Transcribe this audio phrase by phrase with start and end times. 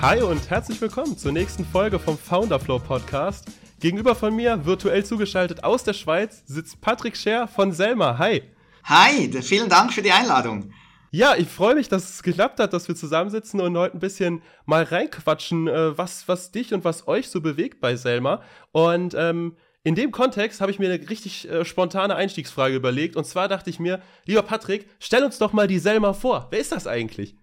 [0.00, 3.46] Hi und herzlich willkommen zur nächsten Folge vom Founder Flow Podcast.
[3.80, 8.16] Gegenüber von mir, virtuell zugeschaltet aus der Schweiz, sitzt Patrick Scher von Selma.
[8.16, 8.44] Hi.
[8.84, 10.70] Hi, vielen Dank für die Einladung.
[11.10, 14.40] Ja, ich freue mich, dass es geklappt hat, dass wir zusammensitzen und heute ein bisschen
[14.66, 18.40] mal reinquatschen, äh, was, was dich und was euch so bewegt bei Selma.
[18.70, 23.16] Und ähm, in dem Kontext habe ich mir eine richtig äh, spontane Einstiegsfrage überlegt.
[23.16, 26.46] Und zwar dachte ich mir, lieber Patrick, stell uns doch mal die Selma vor.
[26.52, 27.34] Wer ist das eigentlich?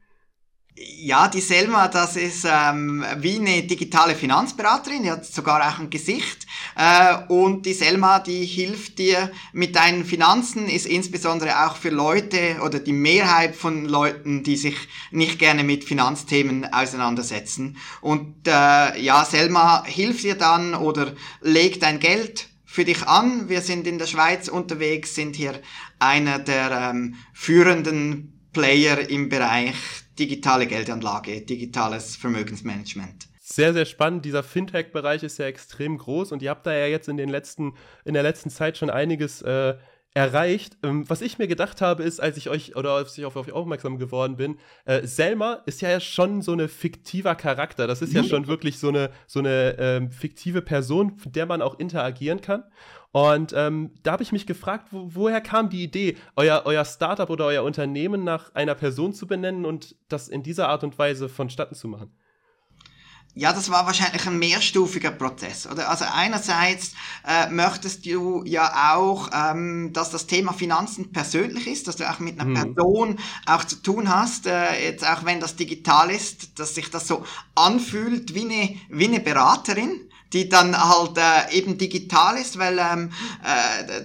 [0.77, 5.89] Ja, die Selma, das ist ähm, wie eine digitale Finanzberaterin, die hat sogar auch ein
[5.89, 6.45] Gesicht.
[6.75, 12.57] Äh, und die Selma, die hilft dir mit deinen Finanzen, ist insbesondere auch für Leute
[12.61, 14.75] oder die Mehrheit von Leuten, die sich
[15.11, 17.77] nicht gerne mit Finanzthemen auseinandersetzen.
[18.01, 23.47] Und äh, ja, Selma hilft dir dann oder legt dein Geld für dich an.
[23.47, 25.61] Wir sind in der Schweiz unterwegs, sind hier
[25.99, 29.75] einer der ähm, führenden Player im Bereich
[30.19, 33.27] digitale Geldanlage, digitales Vermögensmanagement.
[33.41, 34.25] Sehr, sehr spannend.
[34.25, 37.73] Dieser Fintech-Bereich ist ja extrem groß und ihr habt da ja jetzt in den letzten,
[38.03, 39.75] in der letzten Zeit schon einiges äh,
[40.15, 40.77] erreicht.
[40.81, 43.51] Ähm, was ich mir gedacht habe, ist, als ich euch oder als ich auf euch
[43.51, 47.85] aufmerksam geworden bin, äh, Selma ist ja schon so eine fiktiver Charakter.
[47.85, 51.61] Das ist ja schon wirklich so eine, so eine ähm, fiktive Person, mit der man
[51.61, 52.63] auch interagieren kann.
[53.11, 57.29] Und ähm, da habe ich mich gefragt, wo, woher kam die Idee, euer, euer Startup
[57.29, 61.27] oder euer Unternehmen nach einer Person zu benennen und das in dieser Art und Weise
[61.27, 62.11] vonstatten zu machen?
[63.37, 65.89] Ja, das war wahrscheinlich ein mehrstufiger Prozess, oder?
[65.89, 66.93] Also einerseits
[67.27, 72.19] äh, möchtest du ja auch, ähm, dass das Thema Finanzen persönlich ist, dass du auch
[72.19, 72.73] mit einer mhm.
[72.73, 77.09] Person auch zu tun hast, äh, jetzt auch wenn das digital ist, dass sich das
[77.09, 77.25] so
[77.55, 83.11] anfühlt wie eine, wie eine Beraterin die dann halt äh, eben digital ist, weil ähm,
[83.43, 84.01] äh,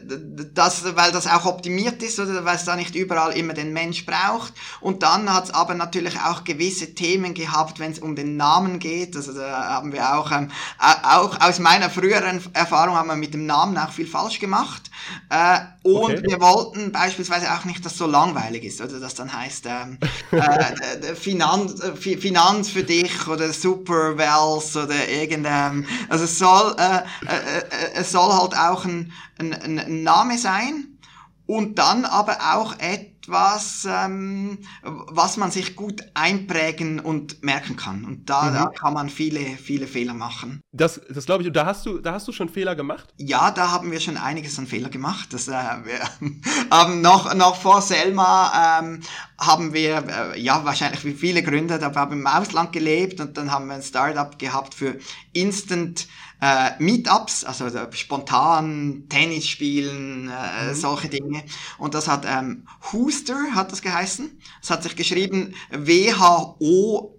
[0.55, 4.07] das, weil das auch optimiert ist oder weil es da nicht überall immer den Mensch
[4.07, 4.53] braucht.
[4.81, 8.79] Und dann hat es aber natürlich auch gewisse Themen gehabt, wenn es um den Namen
[8.79, 9.17] geht.
[9.17, 13.47] Also da haben wir auch, ähm, auch aus meiner früheren Erfahrung haben wir mit dem
[13.47, 14.91] Namen auch viel falsch gemacht.
[15.31, 16.23] Äh, und okay.
[16.23, 19.99] wir wollten beispielsweise auch nicht, dass so langweilig ist, oder das dann heißt ähm,
[20.31, 27.59] äh, Finanz, Finanz für dich oder Super Wells oder irgendein, also es soll, äh, äh,
[27.59, 30.99] äh, es soll halt auch ein, ein, ein Name sein
[31.47, 38.05] und dann aber auch etwas etwas, ähm, was man sich gut einprägen und merken kann.
[38.05, 38.55] Und da, mhm.
[38.55, 40.61] da kann man viele, viele Fehler machen.
[40.73, 41.49] Das, das glaube ich.
[41.49, 43.09] Und da hast du, da hast du schon Fehler gemacht?
[43.17, 45.33] Ja, da haben wir schon einiges an Fehler gemacht.
[45.33, 46.01] Das, äh, wir
[46.71, 49.01] haben noch, noch vor Selma ähm,
[49.39, 53.37] haben wir, äh, ja, wahrscheinlich wie viele Gründer, da haben wir im Ausland gelebt und
[53.37, 54.99] dann haben wir ein Startup gehabt für
[55.33, 56.07] Instant
[56.41, 60.75] äh, Meetups, also spontan Tennis spielen, äh, mhm.
[60.75, 61.45] solche Dinge.
[61.79, 62.67] Und das hat ähm,
[63.11, 64.41] Hooster hat das geheißen.
[64.63, 67.15] Es hat sich geschrieben W-H-O-S-T-R.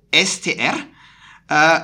[1.50, 1.82] Äh,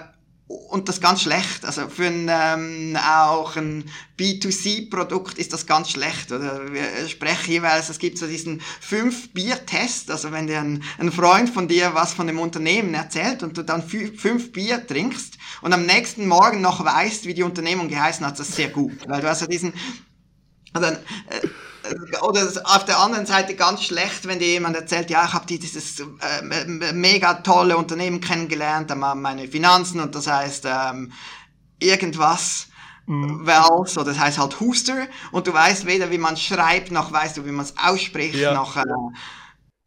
[0.47, 1.65] und das ganz schlecht.
[1.65, 3.83] Also für ein, ähm, auch ein
[4.17, 6.31] B2C-Produkt ist das ganz schlecht.
[6.31, 10.09] Oder wir sprechen jeweils, es gibt so diesen fünf-Bier-Test.
[10.09, 13.63] Also wenn dir ein, ein, Freund von dir was von dem Unternehmen erzählt und du
[13.63, 18.39] dann fünf Bier trinkst und am nächsten Morgen noch weißt, wie die Unternehmung geheißen hat,
[18.39, 19.05] das ist sehr gut.
[19.05, 19.73] Weil du hast ja diesen,
[20.71, 20.97] also, äh,
[22.21, 25.99] oder auf der anderen Seite ganz schlecht, wenn dir jemand erzählt, ja, ich habe dieses
[25.99, 31.11] äh, mega tolle Unternehmen kennengelernt, da machen meine Finanzen und das heißt ähm,
[31.79, 32.67] irgendwas.
[33.09, 33.45] Mhm.
[33.45, 37.37] Wells, oder das heißt halt Huster, und du weißt weder, wie man schreibt, noch weißt
[37.37, 38.53] du, wie man es ausspricht, ja.
[38.53, 38.83] noch äh,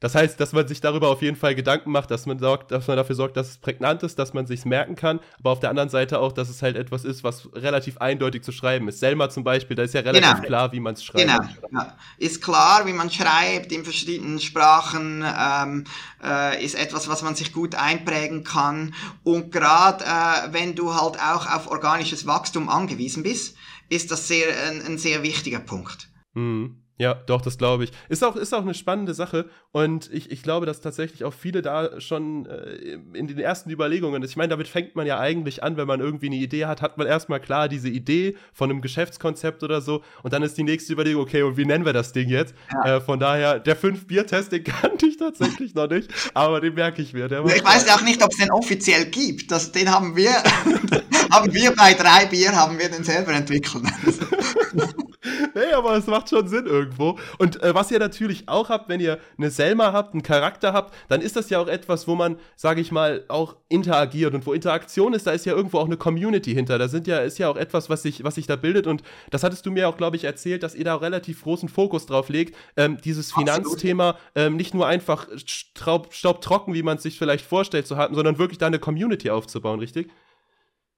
[0.00, 2.88] das heißt, dass man sich darüber auf jeden Fall Gedanken macht, dass man, sorgt, dass
[2.88, 5.69] man dafür sorgt, dass es prägnant ist, dass man sich merken kann, aber auf der
[5.69, 8.99] anderen Seite auch, dass es halt etwas ist, was relativ eindeutig zu schreiben ist.
[8.99, 10.47] Selma zum Beispiel, da ist ja relativ genau.
[10.47, 11.27] klar, wie man es schreibt.
[11.27, 11.97] Genau, ja.
[12.16, 15.84] ist klar, wie man schreibt in verschiedenen Sprachen, ähm,
[16.25, 18.94] äh, ist etwas, was man sich gut einprägen kann.
[19.22, 23.55] Und gerade äh, wenn du halt auch auf organisches Wachstum angewiesen bist,
[23.91, 26.08] ist das sehr, ein, ein sehr wichtiger Punkt.
[26.32, 26.80] Mhm.
[27.00, 27.93] Ja, doch, das glaube ich.
[28.11, 31.62] Ist auch, ist auch eine spannende Sache und ich, ich glaube, dass tatsächlich auch viele
[31.62, 35.79] da schon äh, in den ersten Überlegungen, ich meine, damit fängt man ja eigentlich an,
[35.79, 39.62] wenn man irgendwie eine Idee hat, hat man erstmal klar diese Idee von einem Geschäftskonzept
[39.62, 42.29] oder so und dann ist die nächste Überlegung, okay, und wie nennen wir das Ding
[42.29, 42.55] jetzt?
[42.85, 42.97] Ja.
[42.97, 47.14] Äh, von daher, der 5-Bier-Test, den kannte ich tatsächlich noch nicht, aber den merke ich
[47.14, 47.25] mir.
[47.25, 49.50] ich weiß ja auch nicht, ob es den offiziell gibt.
[49.50, 50.32] Das, den haben wir,
[51.32, 53.85] haben wir bei drei Bier, haben wir den selber entwickelt.
[55.55, 57.19] nee, aber es macht schon Sinn irgendwo.
[57.38, 60.94] Und äh, was ihr natürlich auch habt, wenn ihr eine Selma habt, einen Charakter habt,
[61.08, 64.35] dann ist das ja auch etwas, wo man, sage ich mal, auch interagiert.
[64.35, 66.79] Und wo Interaktion ist, da ist ja irgendwo auch eine Community hinter.
[66.79, 68.87] Da sind ja, ist ja auch etwas, was sich, was sich da bildet.
[68.87, 71.69] Und das hattest du mir auch, glaube ich, erzählt, dass ihr da auch relativ großen
[71.69, 77.19] Fokus drauf legt, ähm, dieses Finanzthema ähm, nicht nur einfach staubtrocken, wie man es sich
[77.19, 80.11] vielleicht vorstellt zu haben, sondern wirklich da eine Community aufzubauen, richtig?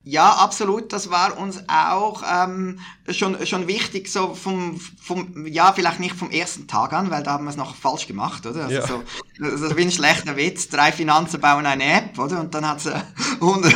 [0.05, 0.93] Ja, absolut.
[0.93, 6.31] Das war uns auch ähm, schon, schon wichtig, so vom, vom, ja, vielleicht nicht vom
[6.31, 8.65] ersten Tag an, weil da haben wir es noch falsch gemacht, oder?
[8.65, 8.87] Also ja.
[8.87, 9.03] so,
[9.39, 10.69] das ist wie ein schlechter Witz.
[10.69, 12.41] Drei Finanzen bauen eine App, oder?
[12.41, 12.93] Und dann hat es
[13.41, 13.73] 100,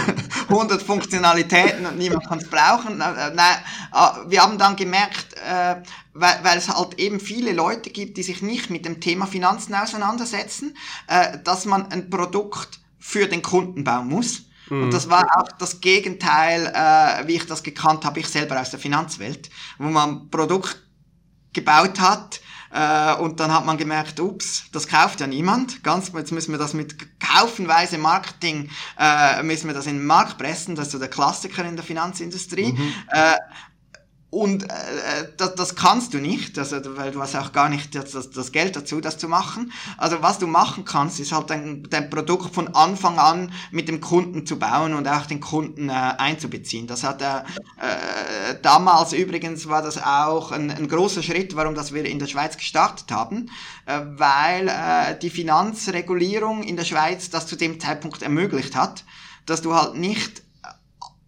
[0.48, 3.00] 100 Funktionalitäten und niemand kann es brauchen.
[3.00, 3.56] Äh, nein,
[3.92, 5.76] äh, wir haben dann gemerkt, äh,
[6.12, 9.76] weil, weil es halt eben viele Leute gibt, die sich nicht mit dem Thema Finanzen
[9.76, 10.76] auseinandersetzen,
[11.06, 14.84] äh, dass man ein Produkt für den Kunden bauen muss Mhm.
[14.84, 18.70] Und das war auch das Gegenteil, äh, wie ich das gekannt habe, ich selber aus
[18.70, 20.82] der Finanzwelt, wo man Produkt
[21.52, 22.40] gebaut hat,
[22.76, 25.82] äh, und dann hat man gemerkt, ups, das kauft ja niemand.
[25.82, 30.36] Ganz, jetzt müssen wir das mit kaufenweise Marketing, äh, müssen wir das in den Markt
[30.38, 30.74] pressen.
[30.74, 32.72] Das ist so der Klassiker in der Finanzindustrie.
[32.72, 32.94] Mhm.
[33.08, 33.36] Äh,
[34.28, 34.66] und äh,
[35.36, 38.74] das, das kannst du nicht, also, weil du hast auch gar nicht das, das, Geld
[38.74, 39.72] dazu, das zu machen.
[39.98, 44.00] Also was du machen kannst, ist halt dein, dein Produkt von Anfang an mit dem
[44.00, 46.88] Kunden zu bauen und auch den Kunden äh, einzubeziehen.
[46.88, 51.94] Das hat äh, äh, damals übrigens war das auch ein, ein großer Schritt, warum das
[51.94, 53.48] wir in der Schweiz gestartet haben,
[53.86, 59.04] äh, weil äh, die Finanzregulierung in der Schweiz das zu dem Zeitpunkt ermöglicht hat,
[59.46, 60.42] dass du halt nicht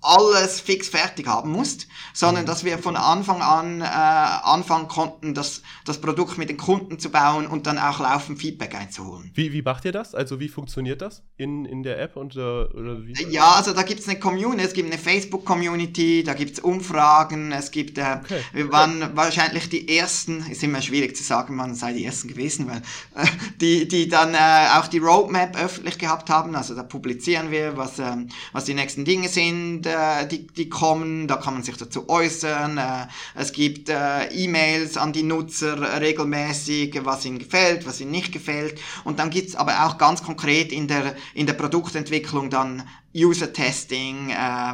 [0.08, 2.46] alles fix fertig haben musst, sondern mhm.
[2.46, 7.10] dass wir von Anfang an äh, anfangen konnten, das, das Produkt mit den Kunden zu
[7.10, 9.30] bauen und dann auch laufend Feedback einzuholen.
[9.34, 10.14] Wie, wie macht ihr das?
[10.14, 12.16] Also wie funktioniert das in, in der App?
[12.16, 13.12] Und, äh, oder wie?
[13.30, 17.52] Ja, also da gibt es eine Community, es gibt eine Facebook-Community, da gibt es Umfragen,
[17.52, 18.40] es gibt, äh, okay.
[18.52, 19.12] wir waren okay.
[19.14, 22.78] wahrscheinlich die Ersten, ist immer schwierig zu sagen, man sei die Ersten gewesen, weil
[23.22, 23.28] äh,
[23.60, 27.98] die, die dann äh, auch die Roadmap öffentlich gehabt haben, also da publizieren wir, was,
[27.98, 28.16] äh,
[28.52, 32.78] was die nächsten Dinge sind, äh, die, die kommen, da kann man sich dazu äußern.
[32.78, 38.32] Äh, es gibt äh, E-Mails an die Nutzer regelmäßig, was ihnen gefällt, was ihnen nicht
[38.32, 38.80] gefällt.
[39.04, 42.84] Und dann gibt's aber auch ganz konkret in der, in der Produktentwicklung dann
[43.14, 44.30] User-Testing.
[44.30, 44.72] Äh,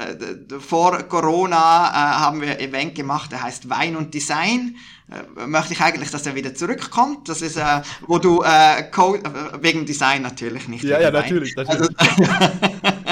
[0.00, 4.76] äh, vor Corona äh, haben wir ein Event gemacht, der heißt Wein und Design.
[5.08, 7.28] Äh, möchte ich eigentlich, dass er wieder zurückkommt.
[7.28, 10.84] Das ist, äh, wo du äh, Code, äh, wegen Design natürlich nicht.
[10.84, 11.54] Ja, ja, natürlich.
[11.54, 11.80] natürlich.
[11.80, 11.88] Also,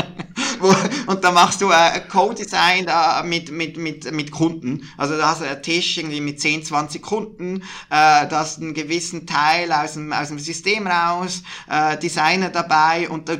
[1.06, 2.86] und da machst du äh, Co-Design
[3.24, 4.88] mit, mit, mit, mit Kunden.
[4.96, 8.74] Also da hast du einen Tisch irgendwie mit 10, 20 Kunden, äh, da hast einen
[8.74, 13.36] gewissen Teil aus dem, aus dem System raus, äh, Designer dabei und da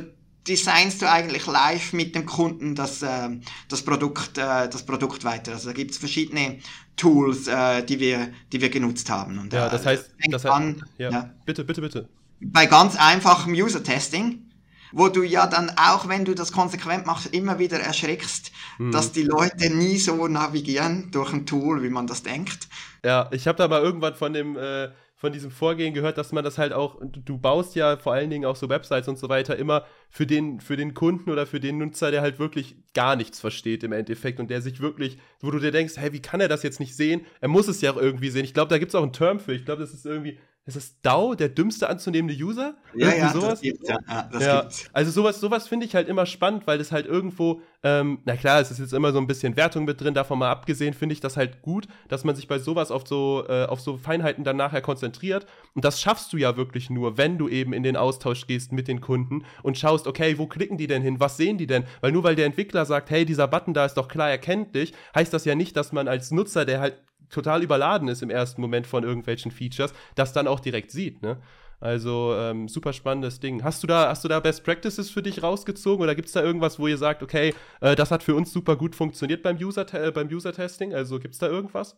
[0.47, 3.29] designst du eigentlich live mit dem Kunden das, äh,
[3.67, 5.53] das, Produkt, äh, das Produkt weiter.
[5.53, 6.59] Also da gibt's verschiedene
[6.95, 9.39] Tools, äh, die, wir, die wir genutzt haben.
[9.39, 11.09] Und, ja, das heißt, das heißt an, ja.
[11.09, 11.33] ja.
[11.45, 12.09] bitte, bitte, bitte.
[12.41, 14.45] Bei ganz einfachem User-Testing
[14.91, 18.91] wo du ja dann auch, wenn du das konsequent machst, immer wieder erschreckst, mhm.
[18.91, 22.67] dass die Leute nie so navigieren durch ein Tool, wie man das denkt.
[23.03, 24.89] Ja, ich habe da mal irgendwann von dem äh,
[25.25, 28.45] von diesem Vorgehen gehört, dass man das halt auch, du baust ja vor allen Dingen
[28.45, 31.77] auch so Websites und so weiter immer für den, für den Kunden oder für den
[31.77, 35.59] Nutzer, der halt wirklich gar nichts versteht im Endeffekt und der sich wirklich, wo du
[35.59, 37.25] dir denkst, hey, wie kann er das jetzt nicht sehen?
[37.39, 38.43] Er muss es ja auch irgendwie sehen.
[38.43, 39.53] Ich glaube, da gibt es auch einen Term für.
[39.53, 42.73] Ich glaube, das ist irgendwie ist das DAO, der dümmste anzunehmende User?
[42.95, 43.49] Ja, Irgendwie ja, sowas?
[43.49, 44.61] das gibt's, ja, ja, das ja.
[44.61, 44.89] gibt's.
[44.93, 48.59] Also sowas, sowas finde ich halt immer spannend, weil das halt irgendwo, ähm, na klar,
[48.59, 51.19] es ist jetzt immer so ein bisschen Wertung mit drin, davon mal abgesehen, finde ich
[51.19, 54.57] das halt gut, dass man sich bei sowas auf so, äh, auf so Feinheiten dann
[54.57, 55.45] nachher konzentriert.
[55.75, 58.87] Und das schaffst du ja wirklich nur, wenn du eben in den Austausch gehst mit
[58.87, 61.19] den Kunden und schaust, okay, wo klicken die denn hin?
[61.19, 61.83] Was sehen die denn?
[62.01, 65.31] Weil nur weil der Entwickler sagt, hey, dieser Button da ist doch klar erkenntlich, heißt
[65.31, 68.87] das ja nicht, dass man als Nutzer, der halt total überladen ist im ersten Moment
[68.87, 71.37] von irgendwelchen Features, das dann auch direkt sieht, ne?
[71.81, 73.63] Also ähm, super spannendes Ding.
[73.63, 76.41] Hast du da, hast du da Best Practices für dich rausgezogen oder gibt es da
[76.41, 79.85] irgendwas, wo ihr sagt, okay, äh, das hat für uns super gut funktioniert beim User,
[79.93, 80.93] äh, beim User Testing?
[80.93, 81.97] Also gibt es da irgendwas?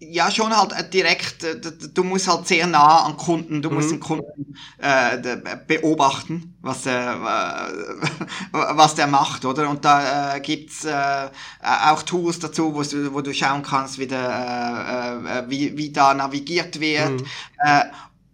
[0.00, 1.60] Ja, schon halt äh, direkt, äh,
[1.92, 3.74] du musst halt sehr nah an Kunden, du mhm.
[3.76, 7.20] musst den Kunden äh, beobachten, was er,
[8.52, 9.68] was der macht, oder?
[9.68, 11.28] Und da äh, gibt's äh,
[11.62, 16.14] auch Tools dazu, wo du, wo du schauen kannst, wie, der, äh, wie, wie da
[16.14, 17.20] navigiert wird.
[17.20, 17.26] Mhm.
[17.58, 17.84] Äh,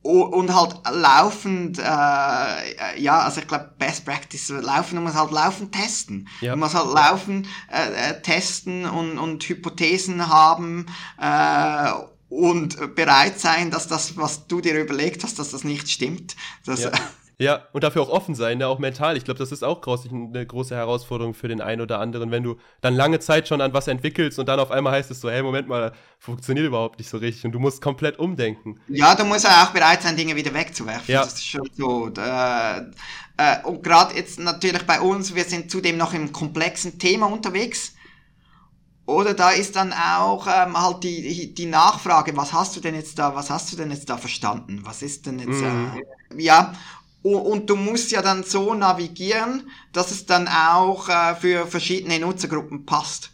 [0.04, 5.73] und halt laufend, äh, ja, also ich glaube, Best Practice, laufen, man muss halt laufend
[5.73, 6.28] testen.
[6.42, 6.52] Ja.
[6.52, 10.87] Man muss halt laufend äh, äh, testen und, und Hypothesen haben
[11.18, 11.90] äh,
[12.28, 16.37] und bereit sein, dass das, was du dir überlegt hast, dass das nicht stimmt.
[16.66, 16.90] Das, ja.
[17.38, 18.69] Ja, und dafür auch offen sein, ne?
[18.69, 19.17] auch mental.
[19.17, 22.45] Ich glaube, das ist auch groß, eine große Herausforderung für den einen oder anderen, wenn
[22.45, 25.31] du dann lange Zeit schon an was entwickelst und dann auf einmal heißt es so,
[25.31, 28.81] hey, Moment mal, funktioniert überhaupt nicht so richtig und du musst komplett umdenken.
[28.88, 31.12] Ja, du musst ja auch bereit sein, Dinge wieder wegzuwerfen.
[31.12, 31.25] Ja.
[31.25, 32.09] Das ist schon so.
[32.17, 32.83] Äh,
[33.37, 37.95] äh, und gerade jetzt natürlich bei uns, wir sind zudem noch im komplexen Thema unterwegs.
[39.07, 43.19] Oder da ist dann auch ähm, halt die, die Nachfrage, was hast du denn jetzt
[43.19, 44.81] da, was hast du denn jetzt da verstanden?
[44.85, 46.00] Was ist denn jetzt, mhm.
[46.31, 46.73] äh, ja,
[47.33, 52.85] und du musst ja dann so navigieren, dass es dann auch äh, für verschiedene Nutzergruppen
[52.85, 53.31] passt.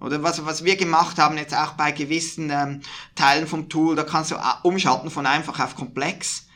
[0.00, 2.80] Oder was, was wir gemacht haben, jetzt auch bei gewissen ähm,
[3.14, 6.48] Teilen vom Tool, da kannst du äh, umschalten von einfach auf komplex.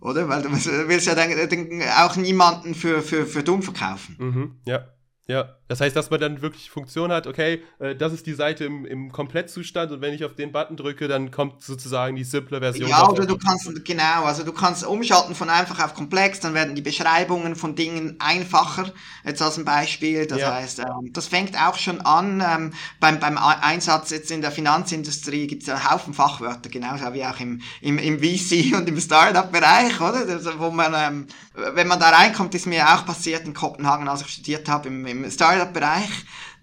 [0.00, 0.28] Oder?
[0.28, 4.16] Weil du willst ja dann, dann auch niemanden für, für, für dumm verkaufen.
[4.18, 4.86] Mhm, ja.
[5.28, 8.64] Ja, das heißt, dass man dann wirklich Funktion hat, okay, äh, das ist die Seite
[8.64, 12.58] im, im Komplettzustand und wenn ich auf den Button drücke, dann kommt sozusagen die simple
[12.58, 12.88] Version.
[12.88, 16.74] Ja, oder du kannst, genau, also du kannst umschalten von einfach auf komplex, dann werden
[16.74, 18.92] die Beschreibungen von Dingen einfacher,
[19.24, 20.26] jetzt als ein Beispiel.
[20.26, 20.52] Das ja.
[20.52, 25.46] heißt, ähm, das fängt auch schon an, ähm, beim, beim Einsatz jetzt in der Finanzindustrie
[25.46, 30.00] gibt es ja Haufen Fachwörter, genauso wie auch im, im, im VC und im Startup-Bereich,
[30.00, 30.26] oder?
[30.28, 34.22] Also, wo man, ähm, wenn man da reinkommt, ist mir auch passiert in Kopenhagen, als
[34.22, 36.10] ich studiert habe, im, im Startup-Bereich,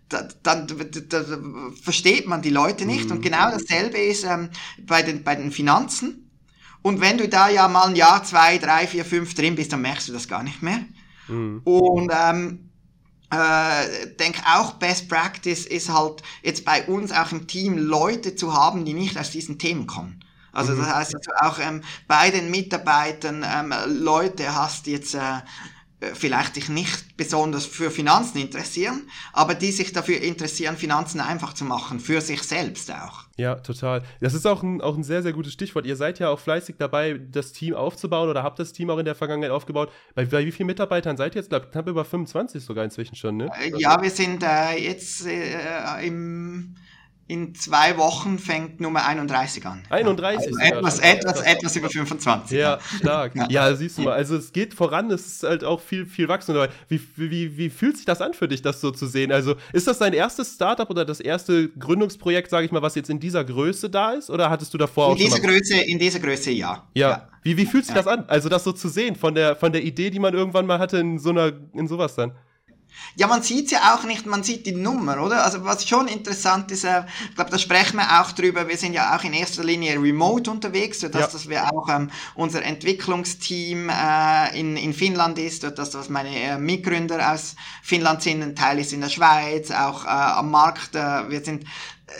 [0.09, 1.37] dann da, da, da,
[1.81, 3.05] versteht man die Leute nicht.
[3.05, 3.17] Mhm.
[3.17, 4.49] Und genau dasselbe ist ähm,
[4.85, 6.31] bei, den, bei den Finanzen.
[6.81, 9.81] Und wenn du da ja mal ein Jahr, zwei, drei, vier, fünf drin bist, dann
[9.81, 10.79] merkst du das gar nicht mehr.
[11.27, 11.61] Mhm.
[11.65, 12.69] Und ähm,
[13.29, 18.53] äh, denke auch Best Practice ist halt jetzt bei uns auch im Team Leute zu
[18.53, 20.23] haben, die nicht aus diesen Themen kommen.
[20.53, 20.79] Also mhm.
[20.79, 25.41] das heißt, dass du auch ähm, bei den Mitarbeitern ähm, Leute hast, jetzt äh,
[26.13, 31.65] vielleicht sich nicht besonders für Finanzen interessieren, aber die sich dafür interessieren, Finanzen einfach zu
[31.65, 33.25] machen, für sich selbst auch.
[33.37, 34.03] Ja, total.
[34.19, 35.87] Das ist auch ein, auch ein sehr, sehr gutes Stichwort.
[35.87, 39.05] Ihr seid ja auch fleißig dabei, das Team aufzubauen oder habt das Team auch in
[39.05, 39.91] der Vergangenheit aufgebaut.
[40.13, 41.49] Bei, bei wie vielen Mitarbeitern seid ihr jetzt?
[41.49, 43.49] Glaub, knapp über 25 sogar inzwischen schon, ne?
[43.59, 46.75] Äh, ja, wir sind äh, jetzt äh, im
[47.27, 49.84] in zwei Wochen fängt Nummer 31 an.
[49.89, 50.48] 31?
[50.48, 52.57] Also etwas, etwas, etwas über 25.
[52.57, 53.36] Ja, stark.
[53.36, 53.48] Ja.
[53.50, 53.75] ja.
[53.75, 54.13] siehst du mal.
[54.13, 56.55] Also es geht voran, es ist halt auch viel, viel wachsen.
[56.88, 59.34] Wie, wie, wie fühlt sich das an für dich, das so zu sehen?
[59.34, 63.10] Also ist das dein erstes Startup oder das erste Gründungsprojekt, sage ich mal, was jetzt
[63.10, 64.29] in dieser Größe da ist?
[64.29, 66.88] Oder hattest du davor in auch dieser Größe, In dieser Größe, ja.
[66.93, 67.10] Ja.
[67.10, 67.27] ja.
[67.43, 68.01] Wie, wie fühlt sich ja.
[68.01, 68.24] das an?
[68.27, 70.98] Also das so zu sehen, von der, von der Idee, die man irgendwann mal hatte,
[70.98, 72.31] in so einer, in sowas dann?
[73.15, 75.43] Ja, man sieht ja auch nicht, man sieht die Nummer, oder?
[75.43, 78.93] Also was schon interessant ist, äh, ich glaube, da sprechen wir auch drüber, wir sind
[78.93, 81.27] ja auch in erster Linie remote unterwegs, sodass ja.
[81.27, 86.57] dass wir auch ähm, unser Entwicklungsteam äh, in, in Finnland ist, dass das meine äh,
[86.57, 91.29] Mitgründer aus Finnland sind, ein Teil ist in der Schweiz, auch äh, am Markt, äh,
[91.29, 91.65] wir sind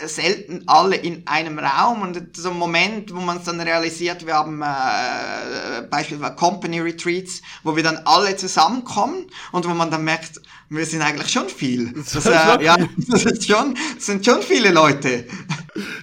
[0.04, 4.34] selten alle in einem Raum und so ein Moment, wo man es dann realisiert, wir
[4.34, 10.40] haben äh, beispielsweise Company Retreats, wo wir dann alle zusammenkommen und wo man dann merkt,
[10.68, 11.92] wir sind eigentlich schon viel.
[11.94, 12.30] Das, äh,
[12.62, 12.76] ja,
[13.08, 15.24] das, ist schon, das sind schon viele Leute.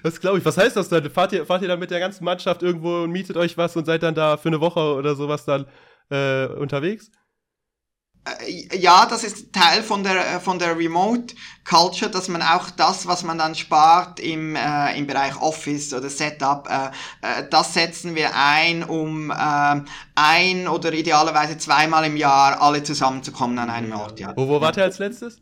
[0.01, 0.46] Das glaube ich.
[0.46, 1.10] Was heißt das dann?
[1.12, 3.86] Fahrt ihr, fahrt ihr dann mit der ganzen Mannschaft irgendwo und mietet euch was und
[3.86, 5.68] seid dann da für eine Woche oder sowas dann
[6.10, 7.12] äh, unterwegs?
[8.25, 13.08] Äh, ja, das ist Teil von der, von der Remote Culture, dass man auch das,
[13.08, 16.88] was man dann spart im, äh, im Bereich Office oder Setup, äh,
[17.22, 19.82] äh, das setzen wir ein, um äh,
[20.15, 24.20] ein oder idealerweise zweimal im Jahr alle zusammenzukommen an einem Ort.
[24.20, 24.34] Ja.
[24.36, 25.38] Wo, wo wart ihr als letztes?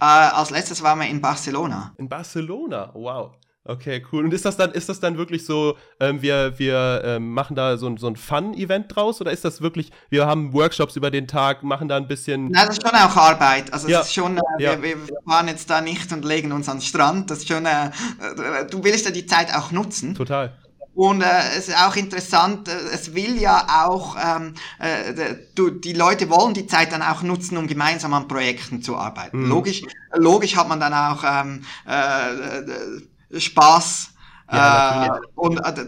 [0.00, 1.94] Äh, als letztes waren wir in Barcelona.
[1.98, 3.32] In Barcelona, wow.
[3.66, 4.24] Okay, cool.
[4.24, 7.78] Und ist das dann, ist das dann wirklich so, ähm, wir, wir ähm, machen da
[7.78, 11.62] so, so ein Fun-Event draus oder ist das wirklich, wir haben Workshops über den Tag,
[11.62, 12.50] machen da ein bisschen.
[12.50, 13.72] Nein, das ist schon auch Arbeit.
[13.72, 14.00] Also ja.
[14.00, 14.82] es ist schon, äh, ja.
[14.82, 17.30] wir, wir, fahren jetzt da nicht und legen uns an den Strand.
[17.30, 20.14] Das ist schon, äh, äh, du willst ja die Zeit auch nutzen.
[20.14, 20.52] Total.
[20.94, 25.94] Und äh, es ist auch interessant, äh, es will ja auch, ähm, äh, du, die
[25.94, 29.44] Leute wollen die Zeit dann auch nutzen, um gemeinsam an Projekten zu arbeiten.
[29.44, 29.48] Mhm.
[29.48, 29.82] Logisch,
[30.14, 33.00] logisch hat man dann auch ähm, äh,
[33.40, 34.10] Spaß.
[34.52, 35.86] Ja, äh, und äh,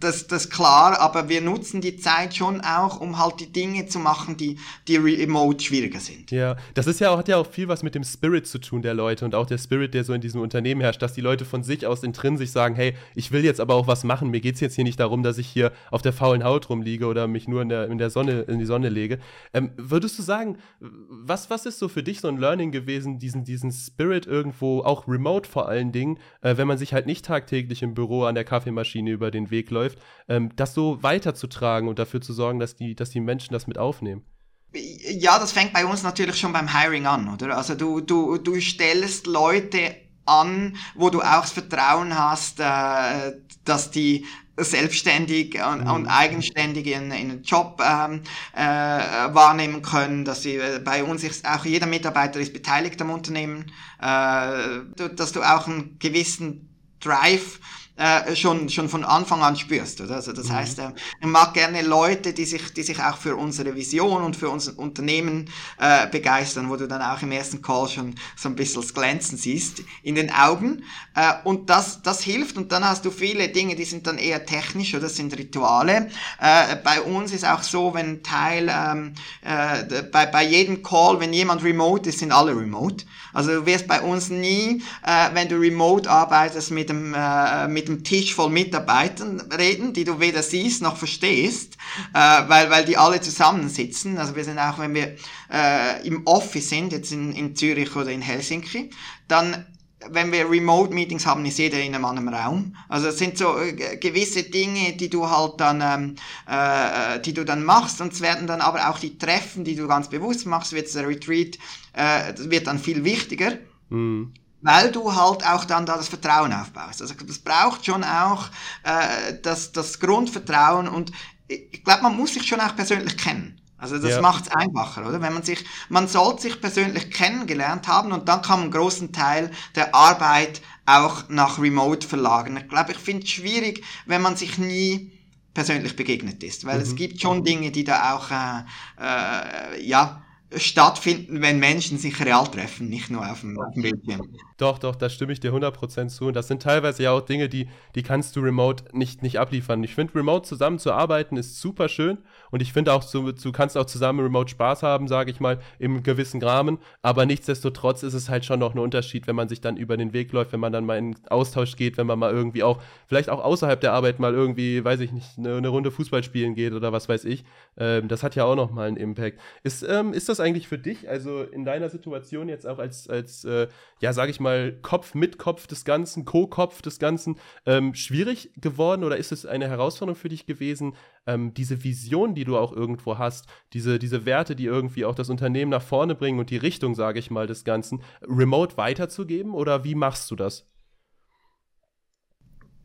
[0.00, 3.98] das, das klar, aber wir nutzen die Zeit schon auch, um halt die Dinge zu
[3.98, 6.30] machen, die, die remote schwieriger sind.
[6.30, 8.82] Ja, das ist ja auch, hat ja auch viel was mit dem Spirit zu tun
[8.82, 11.44] der Leute und auch der Spirit, der so in diesem Unternehmen herrscht, dass die Leute
[11.44, 14.54] von sich aus intrinsisch sagen, hey, ich will jetzt aber auch was machen, mir geht
[14.54, 17.48] es jetzt hier nicht darum, dass ich hier auf der faulen Haut rumliege oder mich
[17.48, 19.18] nur in der, in der Sonne, in die Sonne lege.
[19.52, 23.44] Ähm, würdest du sagen, was, was ist so für dich so ein Learning gewesen, diesen,
[23.44, 27.82] diesen Spirit irgendwo, auch remote vor allen Dingen, äh, wenn man sich halt nicht tagtäglich
[27.82, 31.98] im Büro an der Kaffeemaschine über den Weg Weg läuft, ähm, das so weiterzutragen und
[31.98, 34.24] dafür zu sorgen, dass die, dass die Menschen das mit aufnehmen?
[34.72, 37.56] Ja, das fängt bei uns natürlich schon beim Hiring an, oder?
[37.56, 39.96] Also du, du, du stellst Leute
[40.26, 43.32] an, wo du auch das Vertrauen hast, äh,
[43.64, 44.26] dass die
[44.58, 45.90] selbstständig und, mhm.
[45.90, 48.22] und eigenständig in, in einen Job ähm,
[48.54, 53.10] äh, wahrnehmen können, dass sie äh, bei uns ist auch jeder Mitarbeiter ist beteiligt am
[53.10, 53.66] Unternehmen,
[54.00, 56.70] äh, dass du auch einen gewissen
[57.00, 57.60] Drive
[57.96, 60.00] äh, schon, schon von Anfang an spürst.
[60.00, 60.16] Oder?
[60.16, 60.52] Also das mhm.
[60.52, 64.36] heißt, äh, ich mag gerne Leute, die sich, die sich auch für unsere Vision und
[64.36, 68.56] für unser Unternehmen äh, begeistern, wo du dann auch im ersten Call schon so ein
[68.56, 70.84] bisschen das Glänzen siehst in den Augen.
[71.14, 74.44] Äh, und das, das hilft und dann hast du viele Dinge, die sind dann eher
[74.44, 76.10] technisch oder sind Rituale.
[76.40, 81.32] Äh, bei uns ist auch so, wenn Teil, ähm, äh, bei, bei jedem Call, wenn
[81.32, 83.04] jemand remote ist, sind alle remote.
[83.32, 87.85] Also du wirst bei uns nie, äh, wenn du remote arbeitest, mit dem, äh, mit
[87.88, 91.76] dem Tisch voll Mitarbeitern reden, die du weder siehst noch verstehst,
[92.14, 94.18] äh, weil, weil die alle zusammensitzen.
[94.18, 95.16] Also wir sind auch, wenn wir
[95.52, 98.90] äh, im Office sind, jetzt in, in Zürich oder in Helsinki,
[99.28, 99.66] dann
[100.10, 102.76] wenn wir Remote-Meetings haben, ist jeder in einem anderen Raum.
[102.88, 106.14] Also es sind so äh, gewisse Dinge, die du halt dann, ähm,
[106.46, 109.86] äh, die du dann machst und es werden dann aber auch die Treffen, die du
[109.86, 111.58] ganz bewusst machst, wird der Retreat,
[111.94, 113.58] äh, wird dann viel wichtiger.
[113.88, 114.32] Mhm.
[114.66, 117.00] Weil du halt auch dann da das Vertrauen aufbaust.
[117.00, 118.48] Also das braucht schon auch
[118.82, 121.12] äh, das, das Grundvertrauen und
[121.46, 123.60] ich glaube, man muss sich schon auch persönlich kennen.
[123.78, 124.20] Also das ja.
[124.20, 125.20] macht es einfacher, oder?
[125.20, 129.12] Wenn man sich, man sollte sich persönlich kennengelernt haben und dann kann man einen großen
[129.12, 132.56] Teil der Arbeit auch nach Remote verlagern.
[132.56, 135.12] Ich glaube, ich finde es schwierig, wenn man sich nie
[135.54, 136.82] persönlich begegnet ist, weil mhm.
[136.82, 138.64] es gibt schon Dinge, die da auch, äh,
[139.00, 140.22] äh, ja,
[140.56, 144.34] stattfinden, wenn Menschen sich real treffen, nicht nur auf dem, auf dem Bildschirm.
[144.56, 146.26] Doch, doch, da stimme ich dir 100% zu.
[146.26, 149.82] Und das sind teilweise ja auch Dinge, die, die kannst du remote nicht, nicht abliefern.
[149.84, 152.18] Ich finde, remote zusammenzuarbeiten ist super schön.
[152.56, 155.58] Und ich finde auch, du, du kannst auch zusammen remote Spaß haben, sage ich mal,
[155.78, 156.78] im gewissen Rahmen.
[157.02, 160.14] Aber nichtsdestotrotz ist es halt schon noch ein Unterschied, wenn man sich dann über den
[160.14, 163.28] Weg läuft, wenn man dann mal in Austausch geht, wenn man mal irgendwie auch, vielleicht
[163.28, 166.72] auch außerhalb der Arbeit mal irgendwie, weiß ich nicht, eine, eine Runde Fußball spielen geht
[166.72, 167.44] oder was weiß ich.
[167.76, 169.38] Ähm, das hat ja auch nochmal einen Impact.
[169.62, 173.44] Ist, ähm, ist das eigentlich für dich, also in deiner Situation jetzt auch als, als
[173.44, 173.68] äh,
[174.00, 177.36] ja, sage ich mal, Kopf mit Kopf des Ganzen, Co-Kopf des Ganzen,
[177.66, 180.94] ähm, schwierig geworden oder ist es eine Herausforderung für dich gewesen,
[181.26, 185.28] ähm, diese Vision, die du auch irgendwo hast, diese, diese Werte, die irgendwie auch das
[185.28, 189.84] Unternehmen nach vorne bringen und die Richtung, sage ich mal, des Ganzen, remote weiterzugeben oder
[189.84, 190.66] wie machst du das?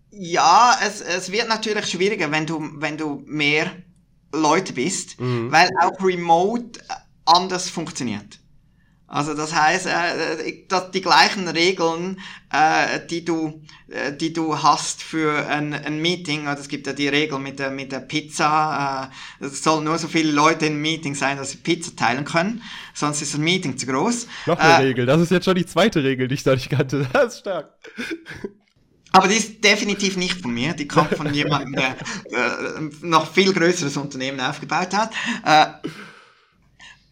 [0.09, 3.71] Ja, es, es wird natürlich schwieriger, wenn du, wenn du mehr
[4.33, 5.51] Leute bist, mhm.
[5.51, 6.81] weil auch remote
[7.25, 8.40] anders funktioniert.
[9.13, 12.17] Also das heißt, äh, äh die gleichen Regeln,
[12.49, 16.43] äh, die du, äh, die du hast für ein, ein Meeting.
[16.43, 19.11] Oder es gibt ja die Regel mit der mit der Pizza.
[19.41, 22.63] Äh, es sollen nur so viele Leute im Meeting sein, dass sie Pizza teilen können.
[22.93, 24.27] Sonst ist das Meeting zu groß.
[24.45, 25.05] Noch eine äh, Regel.
[25.05, 27.05] Das ist jetzt schon die zweite Regel, die ich da nicht kannte.
[27.11, 27.73] Das ist stark.
[29.11, 30.71] Aber die ist definitiv nicht von mir.
[30.71, 31.97] Die kommt von jemandem, der
[32.31, 35.11] äh, noch viel größeres Unternehmen aufgebaut hat.
[35.43, 35.89] Äh,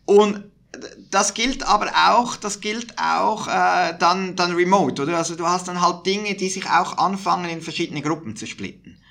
[0.06, 0.46] und
[1.12, 5.18] das gilt aber auch, das gilt auch äh, dann, dann remote, oder?
[5.18, 9.02] Also du hast dann halt Dinge, die sich auch anfangen, in verschiedene Gruppen zu splitten.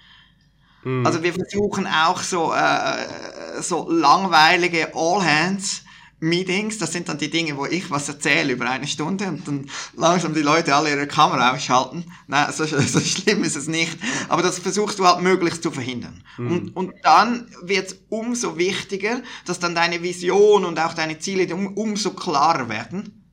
[0.85, 1.05] Mhm.
[1.05, 5.83] Also wir versuchen auch so, äh, so langweilige All-Hands
[6.21, 9.71] Meetings, das sind dann die Dinge, wo ich was erzähle über eine Stunde und dann
[9.97, 12.05] langsam die Leute alle ihre Kamera ausschalten.
[12.27, 13.97] Nein, so, so schlimm ist es nicht.
[14.29, 16.25] Aber das versuchst du halt möglichst zu verhindern.
[16.37, 16.51] Mhm.
[16.51, 21.55] Und, und dann wird es umso wichtiger, dass dann deine Vision und auch deine Ziele
[21.55, 23.25] um, umso klarer werden.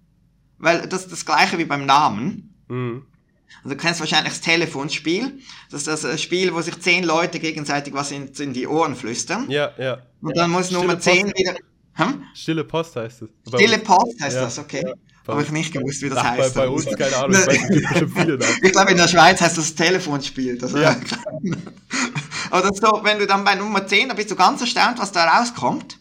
[0.60, 2.56] Weil das ist das gleiche wie beim Namen.
[2.68, 3.08] Mhm.
[3.64, 5.40] Also du kennst wahrscheinlich das Telefonspiel.
[5.72, 9.50] Das ist das Spiel, wo sich zehn Leute gegenseitig was in, in die Ohren flüstern.
[9.50, 10.04] Ja, ja.
[10.22, 11.56] Und dann muss Nummer zehn wieder
[11.96, 12.24] hm?
[12.34, 13.30] Stille Post heißt es.
[13.50, 14.84] Bei Stille Post heißt ja, das, okay.
[14.86, 14.94] Ja.
[15.28, 16.54] Habe ich nicht gewusst, wie das Ach, heißt.
[16.54, 20.58] Bei, bei uns, keine Ahnung, ich, weiß, Ich glaube, in der Schweiz heißt das Telefonspiel.
[20.58, 20.96] Das ja.
[22.52, 25.12] Aber das so, wenn du dann bei Nummer 10, da bist du ganz erstaunt, was
[25.12, 25.98] da rauskommt.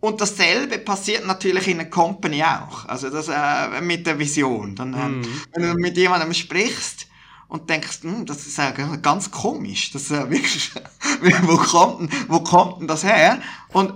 [0.00, 2.86] Und dasselbe passiert natürlich in der Company auch.
[2.86, 4.74] Also das äh, mit der Vision.
[4.74, 5.42] Dann, ähm, mm.
[5.54, 7.06] Wenn du mit jemandem sprichst
[7.48, 9.92] und denkst, hm, das ist äh, ganz komisch.
[9.92, 10.72] Das, äh, wirklich,
[11.42, 13.40] wo, kommt, wo kommt denn das her?
[13.72, 13.94] Und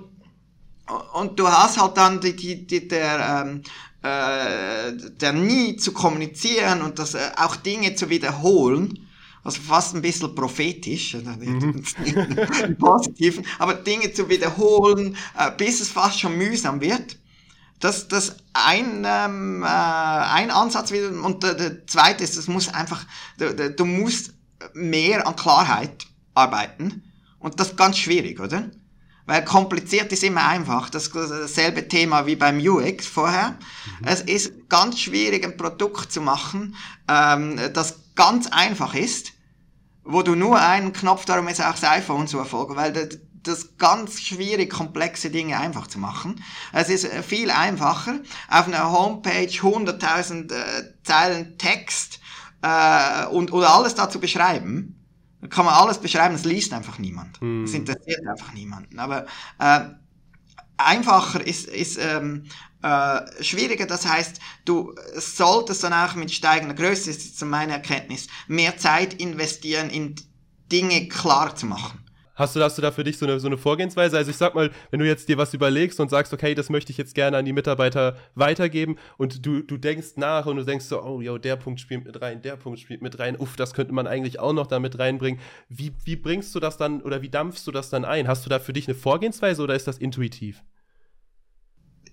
[1.14, 3.62] und du hast halt dann die, die, die der, ähm,
[4.02, 9.06] äh, der nie zu kommunizieren und das äh, auch Dinge zu wiederholen,
[9.44, 11.82] also fast ein bisschen prophetisch, mhm.
[12.64, 17.18] im Positiven, aber Dinge zu wiederholen, äh, bis es fast schon mühsam wird.
[17.78, 22.68] Das, das ein, ähm, äh, ein Ansatz wieder, und der, der zweite ist, das muss
[22.68, 23.06] einfach,
[23.38, 24.34] du, du musst
[24.74, 27.02] mehr an Klarheit arbeiten
[27.38, 28.70] und das ist ganz schwierig, oder?
[29.26, 30.90] Weil kompliziert ist immer einfach.
[30.90, 33.50] Das dasselbe Thema wie beim UX vorher.
[34.00, 34.06] Mhm.
[34.06, 36.76] Es ist ganz schwierig, ein Produkt zu machen,
[37.08, 39.32] ähm, das ganz einfach ist,
[40.04, 43.78] wo du nur einen Knopf, darum ist auch das iPhone so erfolgreich, weil das, das
[43.78, 46.42] ganz schwierig, komplexe Dinge einfach zu machen.
[46.72, 52.20] Es ist viel einfacher, auf einer Homepage 100.000 äh, Zeilen Text
[52.62, 54.99] äh, und oder alles dazu beschreiben
[55.40, 57.40] da kann man alles beschreiben, es liest einfach niemand.
[57.40, 57.64] Mhm.
[57.64, 58.98] Es interessiert einfach niemanden.
[58.98, 59.26] Aber
[59.58, 59.80] äh,
[60.76, 62.44] einfacher ist, ist ähm,
[62.82, 63.86] äh, schwieriger.
[63.86, 69.14] Das heißt, du solltest dann auch mit steigender Größe, ist jetzt meine Erkenntnis, mehr Zeit
[69.14, 70.14] investieren in
[70.70, 72.04] Dinge klar zu machen.
[72.40, 74.16] Hast du, hast du da für dich so eine, so eine Vorgehensweise?
[74.16, 76.90] Also ich sag mal, wenn du jetzt dir was überlegst und sagst, okay, das möchte
[76.90, 80.86] ich jetzt gerne an die Mitarbeiter weitergeben und du, du denkst nach und du denkst
[80.86, 83.74] so, oh, yo, der Punkt spielt mit rein, der Punkt spielt mit rein, uff, das
[83.74, 85.38] könnte man eigentlich auch noch damit reinbringen.
[85.68, 88.26] Wie, wie bringst du das dann oder wie dampfst du das dann ein?
[88.26, 90.62] Hast du da für dich eine Vorgehensweise oder ist das intuitiv?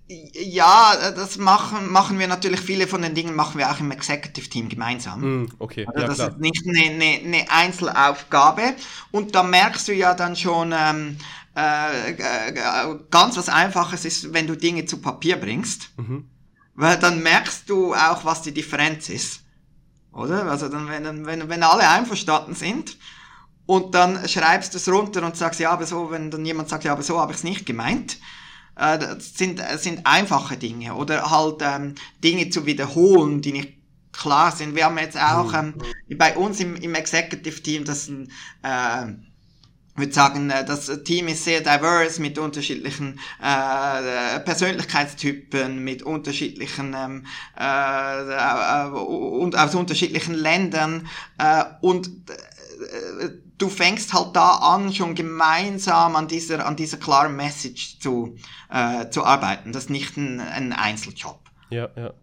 [0.10, 4.48] Ja, das machen, machen wir natürlich, viele von den Dingen machen wir auch im Executive
[4.50, 5.42] Team gemeinsam.
[5.42, 6.30] Mm, okay, also ja, das klar.
[6.30, 8.76] ist nicht eine, eine, eine, Einzelaufgabe.
[9.12, 11.18] Und da merkst du ja dann schon, ähm,
[11.58, 15.90] äh, äh, ganz was Einfaches ist, wenn du Dinge zu Papier bringst.
[15.98, 16.30] Mhm.
[16.76, 19.42] Weil dann merkst du auch, was die Differenz ist.
[20.14, 20.46] Oder?
[20.46, 22.98] Also dann, wenn, wenn, wenn alle einverstanden sind,
[23.68, 26.86] und dann schreibst du es runter und sagst, ja, aber so, wenn dann jemand sagt,
[26.86, 28.18] ja, aber so habe ich es nicht gemeint,
[28.78, 33.74] äh, das sind, das sind einfache Dinge oder halt ähm, Dinge zu wiederholen, die nicht
[34.12, 34.76] klar sind.
[34.76, 35.74] Wir haben jetzt auch mhm.
[36.10, 38.32] ähm, bei uns im, im Executive Team, das ein,
[38.64, 39.12] äh,
[39.94, 46.96] ich würde sagen, äh, das Team ist sehr diverse mit unterschiedlichen äh, Persönlichkeitstypen, mit unterschiedlichen
[46.96, 47.26] ähm,
[47.60, 52.34] äh, äh, und aus unterschiedlichen Ländern äh, und äh,
[53.58, 58.36] du fängst halt da an, schon gemeinsam an dieser, an dieser klaren Message zu,
[58.70, 59.72] äh, zu arbeiten.
[59.72, 61.40] Das ist nicht ein, ein Einzeljob.
[61.70, 62.14] Ja, ja.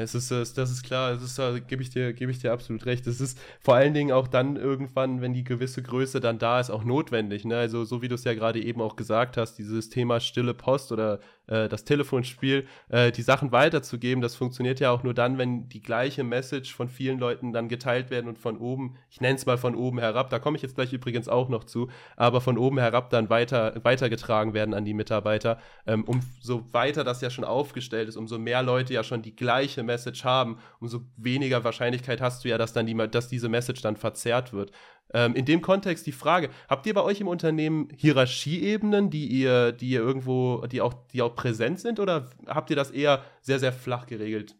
[0.00, 2.86] Es ist, das ist klar, es ist, da gebe ich dir, gebe ich dir absolut
[2.86, 3.06] recht.
[3.06, 6.70] Es ist vor allen Dingen auch dann irgendwann, wenn die gewisse Größe dann da ist,
[6.70, 7.44] auch notwendig.
[7.44, 7.58] Ne?
[7.58, 10.90] Also so wie du es ja gerade eben auch gesagt hast, dieses Thema stille Post
[10.92, 15.68] oder äh, das Telefonspiel, äh, die Sachen weiterzugeben, das funktioniert ja auch nur dann, wenn
[15.68, 19.44] die gleiche Message von vielen Leuten dann geteilt werden und von oben, ich nenne es
[19.44, 22.56] mal von oben herab, da komme ich jetzt gleich übrigens auch noch zu, aber von
[22.56, 25.58] oben herab dann weiter, weitergetragen werden an die Mitarbeiter.
[25.86, 29.82] Ähm, umso weiter das ja schon aufgestellt ist, umso mehr Leute ja schon die gleiche
[29.82, 29.89] Message
[30.24, 34.52] haben, umso weniger Wahrscheinlichkeit hast du ja, dass dann die, dass diese Message dann verzerrt
[34.52, 34.72] wird.
[35.12, 39.72] Ähm, in dem Kontext die Frage: Habt ihr bei euch im Unternehmen Hierarchieebenen, die ihr,
[39.72, 43.58] die ihr irgendwo, die auch, die auch präsent sind, oder habt ihr das eher sehr,
[43.58, 44.56] sehr flach geregelt?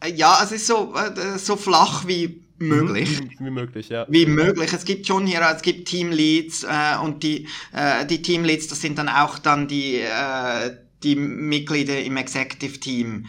[0.00, 3.20] Äh, ja, es ist so, äh, so flach wie möglich.
[3.20, 4.06] Wie, wie, möglich, ja.
[4.08, 4.72] Wie möglich.
[4.72, 8.98] Es gibt schon hier, es gibt Teamleads äh, und die, äh, die Teamleads, das sind
[8.98, 13.26] dann auch dann die, äh, die Mitglieder im Executive Team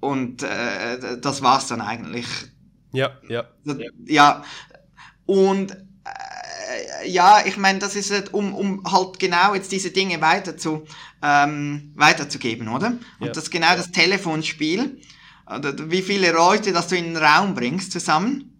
[0.00, 2.26] und äh, das war's dann eigentlich.
[2.92, 3.48] Ja, ja.
[4.06, 4.44] Ja,
[5.26, 10.20] und äh, ja, ich meine, das ist halt, um, um halt genau jetzt diese Dinge
[10.20, 10.86] weiter zu,
[11.22, 12.92] ähm, weiterzugeben, oder?
[13.18, 13.32] Und ja.
[13.32, 15.00] das ist genau das Telefonspiel,
[15.46, 18.54] oder wie viele Leute, dass du in den Raum bringst zusammen.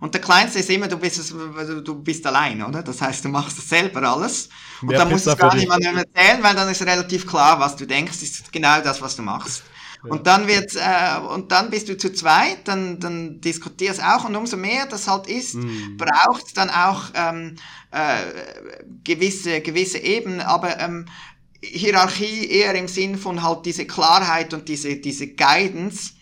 [0.00, 2.82] Und der Kleinste ist immer, du bist, du bist allein, oder?
[2.82, 4.48] Das heißt, du machst das selber alles.
[4.80, 8.22] Und dann musst du gar niemandem erzählen, weil dann ist relativ klar, was du denkst,
[8.22, 9.62] ist genau das, was du machst.
[10.08, 14.34] Und dann wird's, äh, und dann bist du zu zweit, dann, dann diskutierst auch und
[14.34, 15.98] umso mehr das halt ist, mhm.
[15.98, 17.56] braucht dann auch ähm,
[17.90, 18.16] äh,
[19.04, 21.06] gewisse, gewisse Ebenen, aber ähm,
[21.62, 26.12] Hierarchie eher im Sinn von halt diese Klarheit und diese, diese Guidance,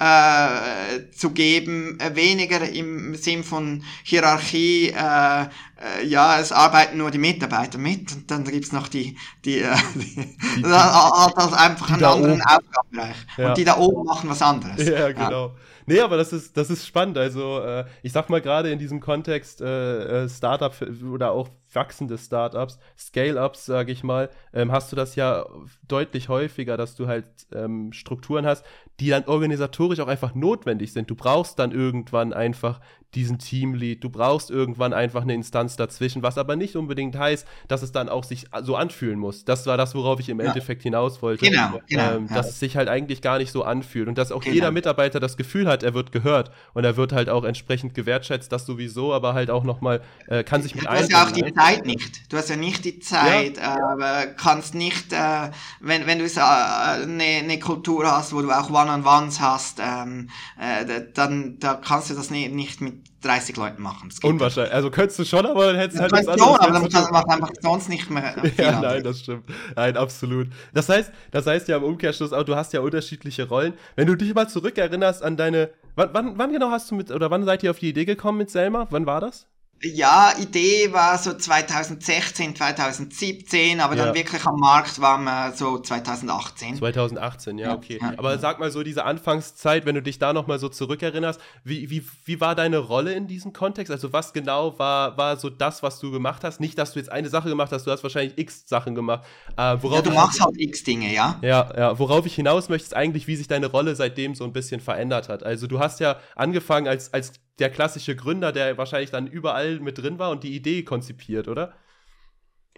[0.00, 7.10] äh, zu geben, äh, weniger im Sinn von Hierarchie, äh, äh, ja, es arbeiten nur
[7.10, 12.04] die Mitarbeiter mit und dann gibt's noch die, die, äh, die, die, das einfach einen
[12.04, 13.16] anderen Aufgabenbereich.
[13.36, 13.48] Ja.
[13.50, 14.88] Und die da oben machen was anderes.
[14.88, 15.48] Ja, genau.
[15.48, 15.54] Ja.
[15.86, 17.18] Nee, aber das ist, das ist spannend.
[17.18, 20.74] Also, äh, ich sag mal gerade in diesem Kontext äh, äh Startup
[21.12, 25.46] oder auch wachsende Startups, Scale-Ups, sage ich mal, ähm, hast du das ja
[25.86, 28.64] deutlich häufiger, dass du halt ähm, Strukturen hast,
[29.00, 31.10] die dann organisatorisch auch einfach notwendig sind.
[31.10, 32.80] Du brauchst dann irgendwann einfach
[33.14, 34.04] diesen Teamlead.
[34.04, 38.08] Du brauchst irgendwann einfach eine Instanz dazwischen, was aber nicht unbedingt heißt, dass es dann
[38.08, 39.44] auch sich so anfühlen muss.
[39.44, 40.46] Das war das, worauf ich im ja.
[40.46, 41.46] Endeffekt hinaus wollte.
[41.46, 42.36] Genau, genau ähm, ja.
[42.36, 44.54] Dass es sich halt eigentlich gar nicht so anfühlt und dass auch genau.
[44.54, 48.52] jeder Mitarbeiter das Gefühl hat, er wird gehört und er wird halt auch entsprechend gewertschätzt,
[48.52, 52.32] das sowieso, aber halt auch nochmal, äh, kann sich mit Du Zeit nicht.
[52.32, 53.76] Du hast ja nicht die Zeit, ja.
[53.92, 58.50] aber kannst nicht, äh, wenn, wenn du so, äh, eine, eine Kultur hast, wo du
[58.50, 63.82] auch One-on-Ones hast, ähm, äh, dann da kannst du das nicht, nicht mit 30 Leuten
[63.82, 64.10] machen.
[64.22, 64.72] Unwahrscheinlich.
[64.72, 66.48] Also könntest du schon, aber dann hättest du halt nichts anderes.
[66.48, 68.34] Schon, aber dann kannst du einfach sonst nicht mehr.
[68.56, 69.44] ja, nein, das stimmt.
[69.76, 70.48] Nein, absolut.
[70.72, 73.74] Das heißt, das heißt ja im Umkehrschluss auch, du hast ja unterschiedliche Rollen.
[73.96, 77.30] Wenn du dich mal zurückerinnerst an deine, wann, wann, wann genau hast du mit, oder
[77.30, 78.86] wann seid ihr auf die Idee gekommen mit Selma?
[78.90, 79.46] Wann war das?
[79.82, 84.04] Ja, Idee war so 2016, 2017, aber ja.
[84.04, 86.76] dann wirklich am Markt waren wir so 2018.
[86.76, 87.98] 2018, ja, okay.
[88.00, 91.88] Ja, aber sag mal so diese Anfangszeit, wenn du dich da nochmal so zurückerinnerst, wie,
[91.88, 93.90] wie, wie war deine Rolle in diesem Kontext?
[93.90, 96.60] Also was genau war, war so das, was du gemacht hast?
[96.60, 99.24] Nicht, dass du jetzt eine Sache gemacht hast, du hast wahrscheinlich x Sachen gemacht.
[99.56, 101.38] Äh, ja, du machst halt x Dinge, ja?
[101.40, 101.98] Ja, ja.
[101.98, 105.30] Worauf ich hinaus möchte, ist eigentlich, wie sich deine Rolle seitdem so ein bisschen verändert
[105.30, 105.42] hat.
[105.42, 109.98] Also du hast ja angefangen als, als der klassische Gründer, der wahrscheinlich dann überall mit
[109.98, 111.74] drin war und die Idee konzipiert, oder?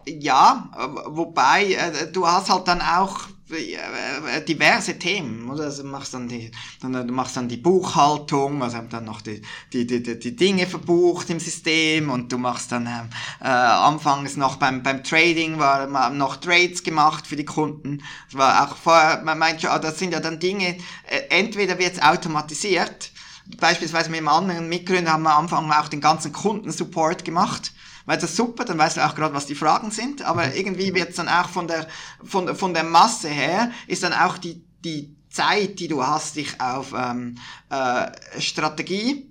[0.05, 0.71] Ja,
[1.07, 3.21] wobei äh, du hast halt dann auch
[3.53, 5.65] äh, diverse Themen, oder?
[5.65, 9.21] Also du machst dann die, dann, du machst dann die Buchhaltung, also haben dann noch
[9.21, 9.43] die,
[9.73, 14.57] die, die, die Dinge verbucht im System und du machst dann ähm, äh, anfangs noch
[14.57, 18.03] beim, beim Trading war noch Trades gemacht für die Kunden.
[18.31, 21.93] Das war auch vorher, man meint ah, das sind ja dann Dinge, äh, entweder wird
[21.93, 23.13] es automatisiert,
[23.59, 27.73] beispielsweise mit einem anderen Mitgründer haben wir am Anfang auch den ganzen Kundensupport gemacht.
[28.05, 30.93] Weil das ist super, dann weißt du auch gerade, was die Fragen sind, aber irgendwie
[30.93, 31.87] wird es dann auch von der,
[32.25, 36.61] von, von der Masse her, ist dann auch die, die Zeit, die du hast, dich
[36.61, 37.37] auf ähm,
[37.71, 39.31] äh, Strategie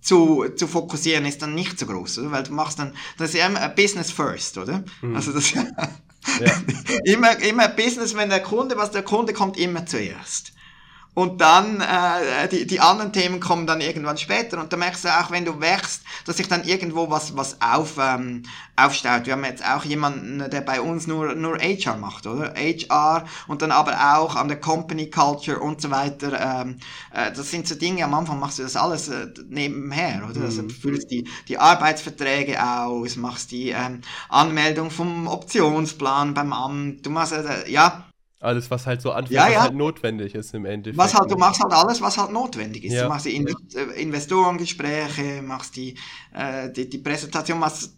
[0.00, 2.30] zu, zu fokussieren, ist dann nicht so groß, oder?
[2.30, 4.84] Weil du machst dann, das ist ja immer Business first, oder?
[5.02, 5.16] Mhm.
[5.16, 5.66] Also das ja.
[7.04, 10.52] immer, immer Business, wenn der Kunde, was der Kunde kommt immer zuerst.
[11.16, 14.60] Und dann, äh, die, die anderen Themen kommen dann irgendwann später.
[14.60, 17.94] Und da merkst du auch, wenn du wächst, dass sich dann irgendwo was, was auf,
[17.98, 18.42] ähm,
[18.76, 19.24] aufstaut.
[19.24, 22.52] Wir haben jetzt auch jemanden, der bei uns nur, nur HR macht, oder?
[22.54, 26.38] HR und dann aber auch an der Company Culture und so weiter.
[26.38, 26.76] Ähm,
[27.14, 30.26] äh, das sind so Dinge, am Anfang machst du das alles äh, nebenher, oder?
[30.26, 30.44] Also mhm.
[30.44, 37.06] Also du füllst die, die Arbeitsverträge aus, machst die ähm, Anmeldung vom Optionsplan beim Amt,
[37.06, 38.05] du machst, äh, ja,
[38.40, 39.56] alles, was halt so anfängt, ja, ja.
[39.56, 40.98] was halt notwendig ist im Endeffekt.
[40.98, 42.92] Was halt, du machst halt alles, was halt notwendig ist.
[42.92, 43.04] Ja.
[43.04, 45.96] Du machst die In äh, Investorengespräche, machst die,
[46.34, 47.92] äh, die, die Präsentation, machst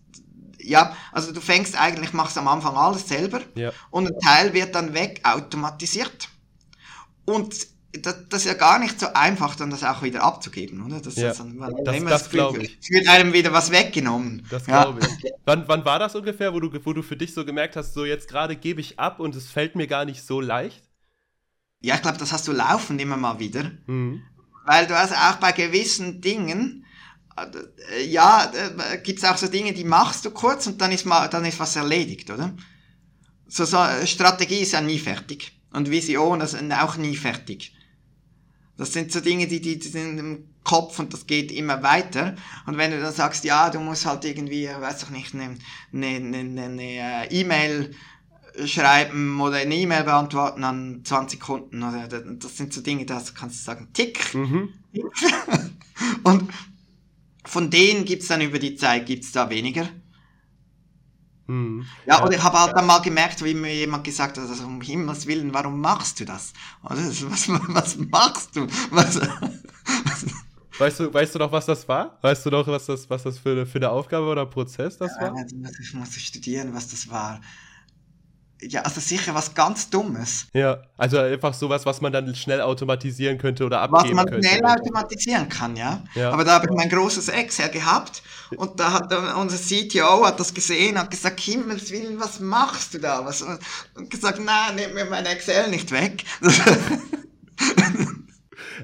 [0.60, 3.40] ja, also du fängst eigentlich, machst am Anfang alles selber
[3.90, 6.28] und ein Teil wird dann weg automatisiert.
[7.24, 11.00] Und das, das, ist ja gar nicht so einfach, dann das auch wieder abzugeben, oder?
[11.00, 11.28] Das, ja.
[11.28, 12.78] das, das, das glaube ich.
[12.80, 14.46] Es wird einem wieder was weggenommen.
[14.50, 15.06] Das glaube ja.
[15.06, 15.32] ich.
[15.46, 18.04] Wann, wann war das ungefähr, wo du, wo du für dich so gemerkt hast, so
[18.04, 20.84] jetzt gerade gebe ich ab und es fällt mir gar nicht so leicht?
[21.80, 23.70] Ja, ich glaube, das hast du laufend immer mal wieder.
[23.86, 24.22] Mhm.
[24.66, 26.84] Weil du also auch bei gewissen Dingen,
[27.36, 31.06] äh, ja, äh, gibt es auch so Dinge, die machst du kurz und dann ist,
[31.06, 32.54] mal, dann ist was erledigt, oder?
[33.46, 35.52] So, so Strategie ist ja nie fertig.
[35.72, 37.74] Und Vision ist auch nie fertig.
[38.78, 42.36] Das sind so Dinge, die, die, die sind im Kopf und das geht immer weiter.
[42.64, 45.56] Und wenn du dann sagst, ja, du musst halt irgendwie, weiß ich nicht, eine,
[45.92, 47.94] eine, eine, eine äh, E-Mail
[48.64, 53.60] schreiben oder eine E-Mail beantworten an 20 Kunden, oder das sind so Dinge, da kannst
[53.60, 54.34] du sagen, tick.
[54.34, 54.72] Mhm.
[56.22, 56.50] und
[57.44, 59.88] von denen gibt's dann über die Zeit, gibt's da weniger.
[61.48, 61.84] Mhm.
[62.06, 64.80] Ja, und ich habe halt dann mal gemerkt, wie mir jemand gesagt hat, also um
[64.80, 66.52] Himmels Willen, warum machst du das?
[66.82, 68.66] Also, was, was machst du?
[68.90, 69.18] Was,
[70.78, 72.18] Weißt du, weißt du noch, was das war?
[72.22, 75.36] Weißt du noch, was das, was das für, für eine Aufgabe oder Prozess das war?
[75.36, 75.44] Ja,
[75.80, 77.40] ich muss studieren, was das war.
[78.60, 80.46] Ja, also sicher was ganz Dummes.
[80.52, 84.32] Ja, also einfach sowas, was man dann schnell automatisieren könnte oder abgeben könnte.
[84.36, 86.02] Was man schnell automatisieren kann, ja.
[86.14, 86.30] ja.
[86.32, 88.22] Aber da habe ich mein großes Excel gehabt
[88.56, 92.98] und da hat unser CTO hat das gesehen, hat gesagt, Himmels Willen, was machst du
[92.98, 93.24] da?
[93.24, 93.42] Was?
[93.42, 96.24] Und gesagt, nein, nimm mir mein Excel nicht weg.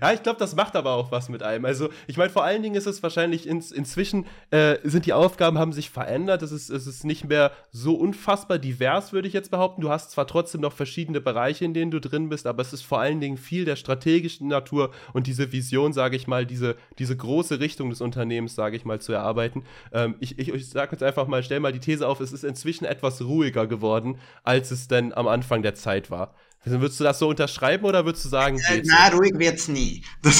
[0.00, 1.64] Ja, ich glaube, das macht aber auch was mit einem.
[1.64, 5.58] Also, ich meine, vor allen Dingen ist es wahrscheinlich ins, inzwischen, äh, sind die Aufgaben,
[5.58, 6.42] haben sich verändert.
[6.42, 9.80] Es ist, es ist nicht mehr so unfassbar divers, würde ich jetzt behaupten.
[9.80, 12.82] Du hast zwar trotzdem noch verschiedene Bereiche, in denen du drin bist, aber es ist
[12.82, 17.16] vor allen Dingen viel der strategischen Natur und diese Vision, sage ich mal, diese, diese
[17.16, 19.64] große Richtung des Unternehmens, sage ich mal, zu erarbeiten.
[19.92, 22.44] Ähm, ich ich, ich sage jetzt einfach mal, stell mal die These auf, es ist
[22.44, 26.34] inzwischen etwas ruhiger geworden, als es denn am Anfang der Zeit war.
[26.64, 28.58] Also würdest du das so unterschreiben oder würdest du sagen?
[28.58, 30.02] Äh, na, ruhig wird's nie.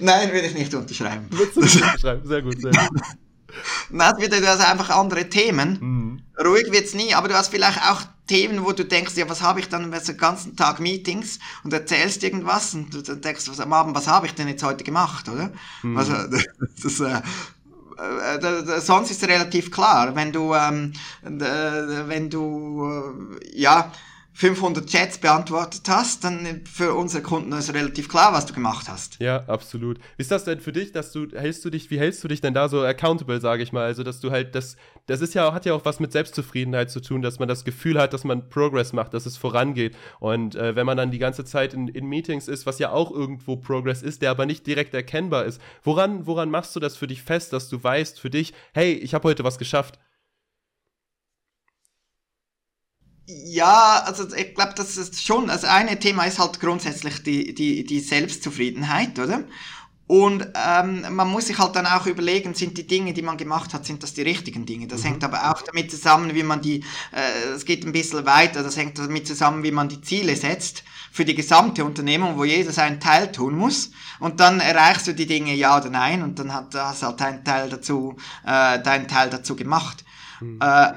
[0.00, 1.26] Nein, würde ich nicht unterschreiben.
[1.30, 2.26] Würdest du nicht unterschreiben?
[2.26, 3.00] Sehr gut, sehr gut.
[3.90, 5.78] Na, du hast einfach andere Themen.
[5.80, 6.22] Mhm.
[6.42, 9.60] Ruhig wird's nie, aber du hast vielleicht auch Themen, wo du denkst, ja, was habe
[9.60, 13.96] ich dann den ganzen Tag Meetings und erzählst irgendwas und du denkst was, am Abend,
[13.96, 15.50] was habe ich denn jetzt heute gemacht, oder?
[15.82, 15.96] Mhm.
[15.96, 16.14] Also,
[16.82, 17.20] das, äh,
[18.00, 23.92] äh, sonst ist relativ klar, wenn du, ähm, wenn du, äh, ja,
[24.40, 29.20] 500 Chats beantwortet hast, dann für unsere Kunden ist relativ klar, was du gemacht hast.
[29.20, 29.98] Ja, absolut.
[30.16, 32.40] Wie ist das denn für dich, dass du hältst du dich, wie hältst du dich
[32.40, 35.52] denn da so accountable, sage ich mal, also dass du halt das das ist ja
[35.52, 38.48] hat ja auch was mit Selbstzufriedenheit zu tun, dass man das Gefühl hat, dass man
[38.48, 42.06] Progress macht, dass es vorangeht und äh, wenn man dann die ganze Zeit in, in
[42.06, 45.60] Meetings ist, was ja auch irgendwo Progress ist, der aber nicht direkt erkennbar ist.
[45.82, 49.12] Woran woran machst du das für dich fest, dass du weißt für dich, hey, ich
[49.12, 49.98] habe heute was geschafft?
[53.44, 57.84] Ja, also ich glaube, das ist schon, das eine Thema ist halt grundsätzlich die, die,
[57.84, 59.44] die Selbstzufriedenheit, oder?
[60.10, 63.72] Und ähm, man muss sich halt dann auch überlegen, sind die Dinge, die man gemacht
[63.72, 64.88] hat, sind das die richtigen Dinge?
[64.88, 65.04] Das mhm.
[65.04, 68.76] hängt aber auch damit zusammen, wie man die, äh, es geht ein bisschen weiter, das
[68.76, 72.98] hängt damit zusammen, wie man die Ziele setzt für die gesamte Unternehmung, wo jeder seinen
[72.98, 73.92] Teil tun muss.
[74.18, 77.44] Und dann erreichst du die Dinge ja oder nein und dann hat das halt dein
[77.44, 80.04] Teil dazu, äh, deinen Teil dazu gemacht.
[80.40, 80.58] Mhm.
[80.60, 80.92] Äh,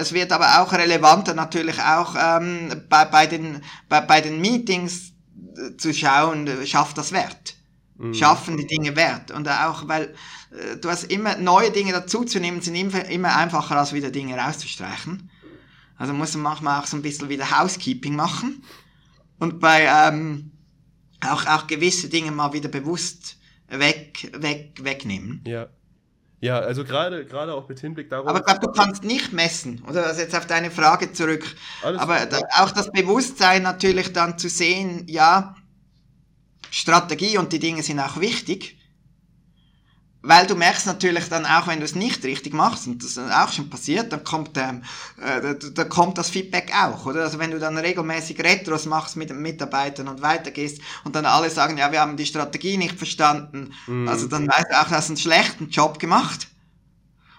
[0.00, 5.12] es wird aber auch relevanter natürlich auch ähm, bei, bei, den, bei, bei den Meetings
[5.76, 7.54] zu schauen, schafft das Wert.
[7.96, 8.14] Mhm.
[8.14, 9.30] Schaffen die Dinge Wert.
[9.30, 10.14] Und auch, weil
[10.50, 15.30] äh, du hast immer neue Dinge dazuzunehmen, sind immer, immer einfacher, als wieder Dinge rauszustreichen.
[15.96, 18.62] Also muss man manchmal auch so ein bisschen wieder Housekeeping machen.
[19.38, 20.52] Und bei ähm,
[21.20, 23.36] auch, auch gewisse Dinge mal wieder bewusst
[23.68, 25.42] weg, weg, wegnehmen.
[25.46, 25.68] Ja.
[26.40, 28.28] Ja, also gerade gerade auch mit Hinblick darauf.
[28.28, 30.06] Aber ich glaube, du kannst nicht messen, oder?
[30.06, 31.44] Also jetzt auf deine Frage zurück.
[31.82, 35.56] Alles Aber da, auch das Bewusstsein natürlich dann zu sehen, ja,
[36.70, 38.77] Strategie und die Dinge sind auch wichtig.
[40.20, 43.18] Weil du merkst natürlich dann auch, wenn du es nicht richtig machst, und das ist
[43.18, 44.82] auch schon passiert, dann kommt, ähm,
[45.22, 47.22] äh, da, kommt das Feedback auch, oder?
[47.22, 51.50] Also wenn du dann regelmäßig Retros machst mit den Mitarbeitern und weitergehst und dann alle
[51.50, 54.08] sagen, ja, wir haben die Strategie nicht verstanden, mm.
[54.08, 56.48] also dann weißt du auch, du hast einen schlechten Job gemacht.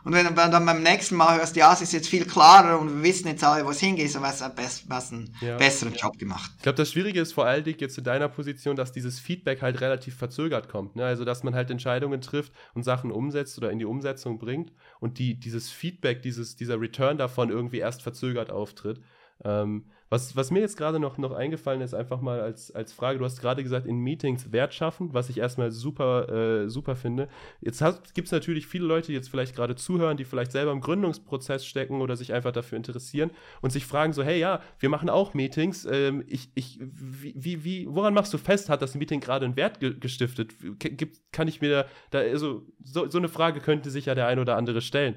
[0.09, 2.95] Und wenn du dann beim nächsten Mal hörst, ja, es ist jetzt viel klarer und
[2.95, 5.55] wir wissen jetzt alle, wo es hingeht, dann hast du einen ja.
[5.55, 6.51] besseren Job gemacht.
[6.57, 9.61] Ich glaube, das Schwierige ist vor allen Dingen jetzt in deiner Position, dass dieses Feedback
[9.61, 10.95] halt relativ verzögert kommt.
[10.95, 11.05] Ne?
[11.05, 15.19] Also, dass man halt Entscheidungen trifft und Sachen umsetzt oder in die Umsetzung bringt und
[15.19, 18.99] die, dieses Feedback, dieses, dieser Return davon irgendwie erst verzögert auftritt.
[19.43, 23.19] Ähm, was, was mir jetzt gerade noch, noch eingefallen ist, einfach mal als, als Frage,
[23.19, 26.29] du hast gerade gesagt, in Meetings Wert schaffen, was ich erstmal super,
[26.63, 27.27] äh, super finde.
[27.61, 27.83] Jetzt
[28.15, 31.65] gibt es natürlich viele Leute, die jetzt vielleicht gerade zuhören, die vielleicht selber im Gründungsprozess
[31.65, 33.29] stecken oder sich einfach dafür interessieren
[33.61, 37.87] und sich fragen so, hey ja, wir machen auch Meetings, ähm, ich, ich, wie, wie,
[37.89, 40.55] woran machst du fest, hat das Meeting gerade einen Wert ge gestiftet?
[40.79, 44.39] Gibt, kann ich mir da, also so, so eine Frage könnte sich ja der ein
[44.39, 45.15] oder andere stellen.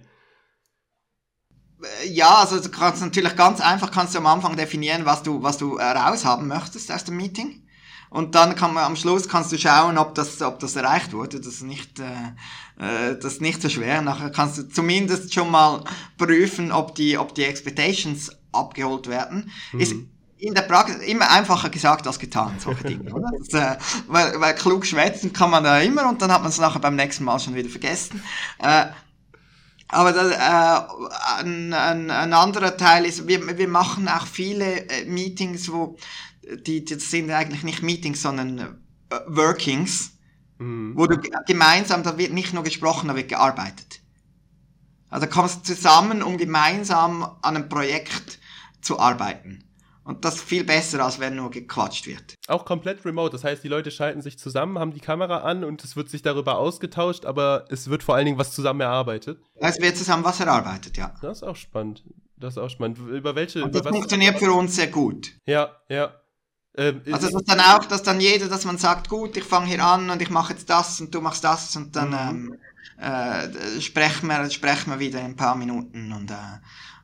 [1.82, 5.42] Äh, ja, also du kannst natürlich ganz einfach kannst du am Anfang definieren, was du,
[5.42, 7.62] was du äh, raushaben möchtest aus dem Meeting.
[8.10, 11.38] Und dann kann man am Schluss kannst du schauen, ob das, ob das erreicht wurde.
[11.40, 12.04] Das ist nicht, äh,
[12.78, 14.02] äh, das ist nicht so schwer.
[14.02, 15.82] Nachher kannst du zumindest schon mal
[16.18, 19.50] prüfen, ob die, ob die Expectations abgeholt werden.
[19.72, 19.80] Mhm.
[19.80, 19.94] Ist
[20.36, 23.30] in der Praxis immer einfacher gesagt als getan, solche Dinge, oder?
[23.50, 26.58] Das, äh, weil, weil klug schwätzen kann man da immer und dann hat man es
[26.58, 28.22] nachher beim nächsten Mal schon wieder vergessen.
[28.58, 28.86] Äh,
[29.92, 35.04] aber das, äh, ein, ein, ein anderer Teil ist, wir, wir machen auch viele äh,
[35.04, 35.96] Meetings, wo
[36.66, 38.66] die, die sind eigentlich nicht Meetings, sondern äh,
[39.26, 40.12] Workings,
[40.58, 40.96] mhm.
[40.96, 44.00] wo du gemeinsam, da wird nicht nur gesprochen, da wird gearbeitet.
[45.10, 48.38] Also kommst zusammen, um gemeinsam an einem Projekt
[48.80, 49.62] zu arbeiten.
[50.04, 52.34] Und das viel besser, als wenn nur gequatscht wird.
[52.48, 53.30] Auch komplett remote.
[53.30, 56.22] Das heißt, die Leute schalten sich zusammen, haben die Kamera an und es wird sich
[56.22, 59.38] darüber ausgetauscht, aber es wird vor allen Dingen was zusammen erarbeitet.
[59.54, 61.14] Es wird zusammen was erarbeitet, ja.
[61.22, 62.02] Das ist auch spannend.
[62.36, 62.98] Das ist auch spannend.
[62.98, 63.62] Über welche.
[63.62, 65.32] Und das über funktioniert für uns sehr gut.
[65.46, 66.12] Ja, ja.
[66.76, 69.84] Ähm, also das dann auch, dass dann jeder, dass man sagt, gut, ich fange hier
[69.84, 72.58] an und ich mache jetzt das und du machst das und dann mhm.
[72.98, 76.34] ähm, äh, sprechen, wir, sprechen wir wieder in ein paar Minuten und äh,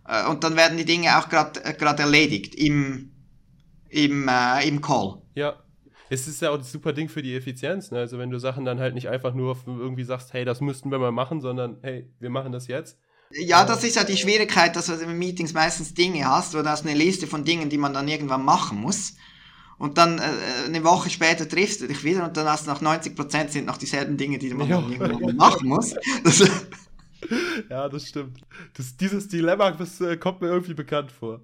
[0.09, 3.13] äh, und dann werden die Dinge auch gerade äh, erledigt im,
[3.89, 5.23] im, äh, im Call.
[5.35, 5.63] Ja.
[6.11, 7.91] Es ist ja auch ein super Ding für die Effizienz.
[7.91, 7.99] Ne?
[7.99, 10.99] Also wenn du Sachen dann halt nicht einfach nur irgendwie sagst, hey, das müssten wir
[10.99, 12.99] mal machen, sondern hey, wir machen das jetzt.
[13.31, 16.87] Ja, das ist ja die Schwierigkeit, dass du in Meetings meistens Dinge hast, oder hast
[16.87, 19.17] eine Liste von Dingen, die man dann irgendwann machen muss.
[19.77, 20.23] Und dann äh,
[20.65, 23.77] eine Woche später triffst du dich wieder und dann hast du noch 90% sind noch
[23.77, 24.81] dieselben Dinge, die man ja.
[24.81, 25.95] dann irgendwann machen muss.
[26.25, 26.43] Das,
[27.71, 28.41] ja, das stimmt.
[28.75, 31.43] Das, dieses Dilemma das, äh, kommt mir irgendwie bekannt vor.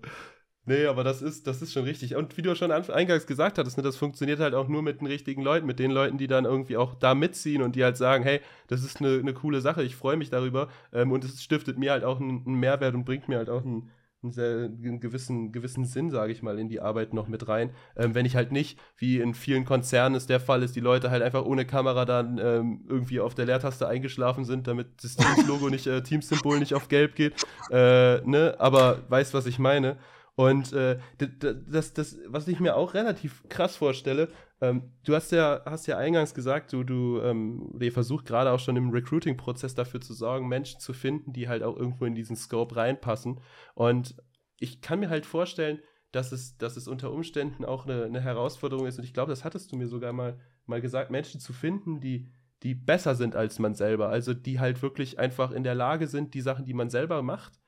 [0.66, 2.16] Nee, aber das ist, das ist schon richtig.
[2.16, 5.06] Und wie du schon eingangs gesagt hattest, ne, das funktioniert halt auch nur mit den
[5.06, 8.24] richtigen Leuten, mit den Leuten, die dann irgendwie auch da mitziehen und die halt sagen,
[8.24, 10.68] hey, das ist eine, eine coole Sache, ich freue mich darüber.
[10.92, 13.62] Ähm, und es stiftet mir halt auch einen, einen Mehrwert und bringt mir halt auch
[13.64, 13.90] einen,
[14.24, 17.70] einen, gewissen, gewissen Sinn, sage ich mal, in die Arbeit noch mit rein.
[17.96, 21.10] Ähm, wenn ich halt nicht, wie in vielen Konzernen es der Fall ist, die Leute
[21.10, 25.68] halt einfach ohne Kamera dann ähm, irgendwie auf der Leertaste eingeschlafen sind, damit das Teams-Logo
[25.70, 27.34] nicht, äh, Teams-Symbol nicht auf gelb geht.
[27.70, 28.56] Äh, ne?
[28.58, 29.96] Aber weißt, was ich meine.
[30.36, 30.98] Und äh,
[31.68, 34.28] das, das, was ich mir auch relativ krass vorstelle,
[34.60, 38.60] ähm, du hast ja, hast ja eingangs gesagt, du, du ähm, ihr versucht gerade auch
[38.60, 42.36] schon im Recruiting-Prozess dafür zu sorgen, Menschen zu finden, die halt auch irgendwo in diesen
[42.36, 43.40] Scope reinpassen.
[43.74, 44.16] Und
[44.58, 45.80] ich kann mir halt vorstellen,
[46.12, 48.98] dass es, dass es unter Umständen auch eine, eine Herausforderung ist.
[48.98, 52.28] Und ich glaube, das hattest du mir sogar mal, mal gesagt, Menschen zu finden, die,
[52.62, 54.08] die besser sind als man selber.
[54.08, 57.60] Also die halt wirklich einfach in der Lage sind, die Sachen, die man selber macht,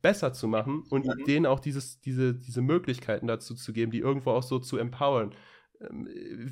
[0.00, 1.24] besser zu machen und mhm.
[1.26, 5.34] denen auch dieses, diese, diese Möglichkeiten dazu zu geben, die irgendwo auch so zu empowern.
[5.90, 6.08] Ähm,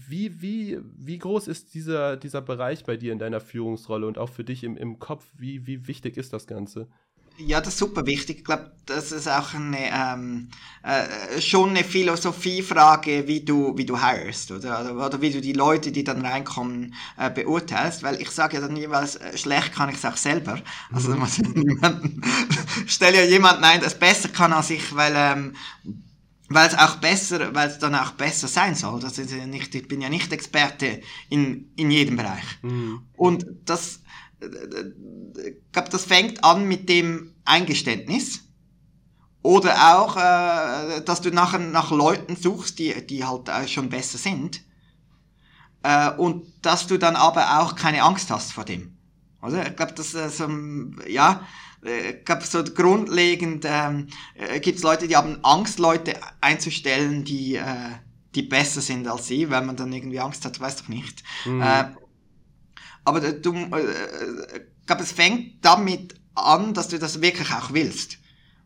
[0.08, 4.30] wie, wie, wie groß ist dieser, dieser Bereich bei dir in deiner Führungsrolle und auch
[4.30, 5.24] für dich im, im Kopf?
[5.36, 6.88] Wie, wie wichtig ist das Ganze?
[7.46, 8.38] Ja, das ist super wichtig.
[8.38, 10.48] Ich glaube, das ist auch eine, ähm,
[10.82, 14.80] äh, schon eine Philosophiefrage, wie du, wie du hirest, oder?
[14.80, 15.06] oder?
[15.06, 18.02] Oder wie du die Leute, die dann reinkommen, äh, beurteilst.
[18.02, 20.60] Weil ich sage ja dann jeweils, äh, schlecht kann ich es auch selber.
[20.92, 21.26] Also, mhm.
[21.54, 22.20] niemanden,
[22.86, 25.54] stell ja jemanden ein, der es besser kann als ich, weil, ähm,
[26.50, 29.00] weil es auch besser, weil es dann auch besser sein soll.
[29.00, 32.44] Das ist ja nicht, ich bin ja nicht Experte in, in jedem Bereich.
[32.62, 33.02] Mhm.
[33.16, 34.00] Und das,
[34.40, 38.40] ich glaube, das fängt an mit dem Eingeständnis.
[39.42, 44.18] Oder auch, äh, dass du nachher nach Leuten suchst, die, die halt äh, schon besser
[44.18, 44.60] sind.
[45.82, 48.98] Äh, und dass du dann aber auch keine Angst hast vor dem.
[49.40, 50.48] Also ich glaube, das ist so,
[51.08, 51.46] ja,
[51.82, 57.56] ich glaube, so grundlegend ähm, äh, gibt es Leute, die haben Angst, Leute einzustellen, die,
[57.56, 57.90] äh,
[58.34, 61.22] die besser sind als sie, wenn man dann irgendwie Angst hat, weiß doch nicht.
[61.46, 61.62] Mhm.
[61.62, 61.84] Äh,
[63.04, 68.18] aber du, äh, ich glaube, es fängt damit an, dass du das wirklich auch willst.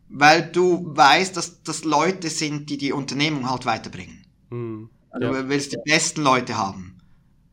[0.09, 4.25] Weil du weißt, dass das Leute sind, die die Unternehmung halt weiterbringen.
[4.49, 4.89] Mhm.
[5.09, 5.41] Also ja.
[5.41, 6.97] Du willst die besten Leute haben.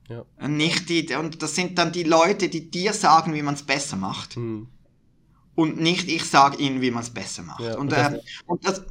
[0.09, 0.25] Ja.
[0.37, 3.63] Und nicht die, und das sind dann die Leute, die dir sagen, wie man es
[3.63, 4.37] besser macht.
[4.37, 4.67] Mhm.
[5.55, 7.61] Und nicht ich sage ihnen, wie man es besser macht.
[7.61, 8.83] Ja, und, und, das, äh, und das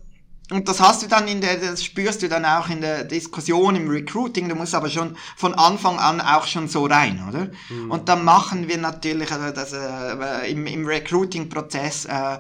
[0.51, 3.73] und das hast du dann in der, das spürst du dann auch in der Diskussion
[3.77, 4.49] im Recruiting.
[4.49, 7.49] Du musst aber schon von Anfang an auch schon so rein, oder?
[7.69, 7.89] Mhm.
[7.89, 12.39] Und dann machen wir natürlich also das, äh, im, im Recruiting-Prozess äh,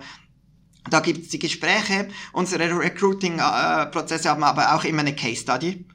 [0.89, 2.07] da gibt's die Gespräche.
[2.33, 5.85] Unsere Recruiting-Prozesse haben aber auch immer eine Case Study.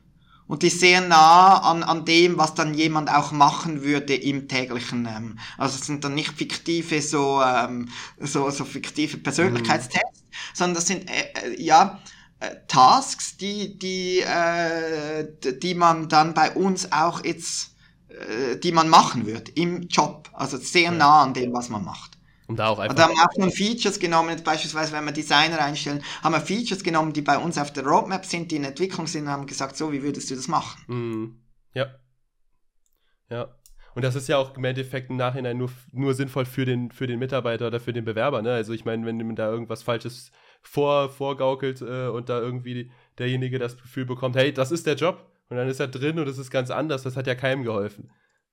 [0.48, 5.06] Und die sehr nah an, an dem, was dann jemand auch machen würde im täglichen,
[5.06, 7.88] ähm, also es sind dann nicht fiktive, so, ähm,
[8.20, 10.36] so, so fiktive Persönlichkeitstests, mhm.
[10.54, 12.00] sondern das sind, äh, äh, ja,
[12.38, 15.26] äh, Tasks, die, die, äh,
[15.58, 17.74] die man dann bei uns auch jetzt,
[18.08, 20.30] äh, die man machen wird im Job.
[20.32, 22.15] Also sehr nah an dem, was man macht.
[22.46, 22.96] Und da auch einfach.
[22.96, 26.82] Und haben wir auch schon Features genommen, beispielsweise wenn wir Designer einstellen, haben wir Features
[26.82, 29.76] genommen, die bei uns auf der Roadmap sind, die in Entwicklung sind, und haben gesagt,
[29.76, 30.80] so, wie würdest du das machen?
[30.86, 31.38] Mm,
[31.74, 31.86] ja.
[33.28, 33.48] Ja.
[33.96, 37.06] Und das ist ja auch im Endeffekt im Nachhinein nur, nur sinnvoll für den, für
[37.06, 38.42] den Mitarbeiter oder für den Bewerber.
[38.42, 38.52] Ne?
[38.52, 40.30] Also ich meine, wenn da irgendwas Falsches
[40.60, 45.24] vor, vorgaukelt äh, und da irgendwie derjenige das Gefühl bekommt, hey, das ist der Job
[45.48, 48.10] und dann ist er drin und es ist ganz anders, das hat ja keinem geholfen.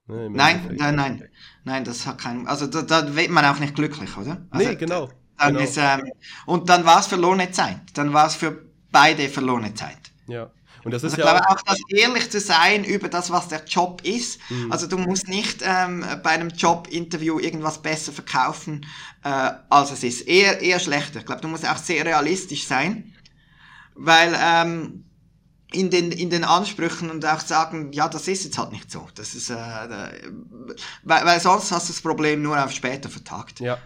[0.08, 1.30] Ne, nein, nein, nein,
[1.64, 4.46] nein, das hat keinen, also da, da wird man auch nicht glücklich, oder?
[4.50, 5.10] Also, nee, genau.
[5.38, 5.64] Dann genau.
[5.64, 6.12] Ist, ähm,
[6.46, 7.80] und dann war es verlorene Zeit.
[7.94, 9.98] Dann war es für beide verlorene Zeit.
[10.28, 10.52] Ja.
[10.84, 13.48] Und das ist also ja ich glaube auch, dass ehrlich zu sein über das, was
[13.48, 14.40] der Job ist.
[14.50, 14.72] Mhm.
[14.72, 18.86] Also du musst nicht ähm, bei einem Jobinterview irgendwas besser verkaufen,
[19.24, 20.22] äh, als es ist.
[20.28, 21.20] Eher, eher schlechter.
[21.20, 23.14] Ich glaube, du musst auch sehr realistisch sein,
[23.96, 25.06] weil ähm,
[25.74, 29.08] in den, in den Ansprüchen und auch sagen, ja, das ist jetzt halt nicht so.
[29.16, 29.56] Das ist, äh,
[31.04, 33.60] weil, weil sonst hast du das Problem nur auf später vertagt.
[33.60, 33.78] Ja,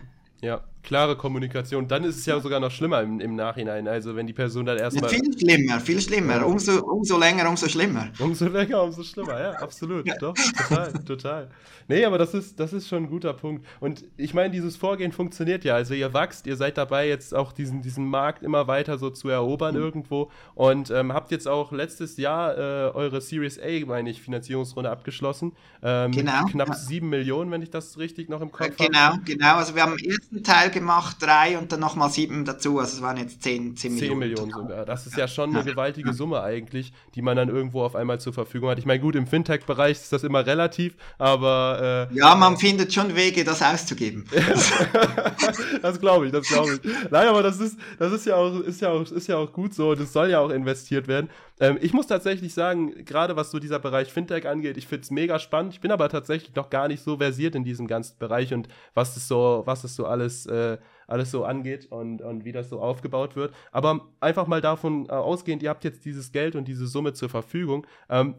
[0.42, 1.86] ja klare Kommunikation.
[1.90, 3.90] Dann ist es ja sogar noch schlimmer im, im Nachhinein.
[3.90, 5.12] Also wenn die Person dann erstmal.
[5.12, 6.48] Ja, viel schlimmer, viel schlimmer.
[6.48, 8.08] Umso, umso länger, umso schlimmer.
[8.20, 10.10] Umso länger, umso schlimmer, ja, absolut.
[10.22, 11.50] Doch, total, total.
[11.90, 13.66] Nee, aber das ist, das ist schon ein guter Punkt.
[13.82, 15.76] Und ich meine, dieses Vorgehen funktioniert ja.
[15.76, 19.28] Also ihr wächst, ihr seid dabei, jetzt auch diesen, diesen Markt immer weiter so zu
[19.28, 19.82] erobern mhm.
[19.82, 20.32] irgendwo.
[20.56, 25.52] Und ähm, habt jetzt auch letztes Jahr äh, eure Series A, meine ich, Finanzierungsrunde abgeschlossen.
[25.84, 26.46] Ähm, genau.
[26.46, 27.18] Knapp sieben ja.
[27.18, 28.90] Millionen, wenn ich das richtig noch im Kopf habe.
[28.90, 29.56] Genau, genau.
[29.56, 32.80] Also wir haben im ersten Teil gemacht, drei und dann nochmal sieben dazu.
[32.80, 34.10] Also es waren jetzt zehn, zehn Millionen.
[34.10, 34.86] Zehn Millionen sogar.
[34.86, 38.34] Das ist ja schon eine gewaltige Summe eigentlich, die man dann irgendwo auf einmal zur
[38.34, 38.80] Verfügung hat.
[38.80, 42.08] Ich meine, gut, im Fintech-Bereich ist das immer relativ, aber.
[42.12, 44.26] Äh, ja, man findet schon Wege, das auszugeben.
[45.82, 46.92] das glaube ich, das glaube ich.
[47.12, 49.74] Nein, aber das ist, das ist ja auch, ist ja auch, ist ja auch gut
[49.74, 51.30] so es soll ja auch investiert werden.
[51.60, 55.12] Ähm, ich muss tatsächlich sagen, gerade was so dieser Bereich Fintech angeht, ich finde es
[55.12, 55.74] mega spannend.
[55.74, 59.18] Ich bin aber tatsächlich noch gar nicht so versiert in diesem ganzen Bereich und was
[59.18, 60.67] es so, was es so alles, äh,
[61.08, 63.54] alles so angeht und, und wie das so aufgebaut wird.
[63.72, 67.30] Aber einfach mal davon äh, ausgehend, ihr habt jetzt dieses Geld und diese Summe zur
[67.30, 67.88] Verfügung.
[68.10, 68.36] Ähm,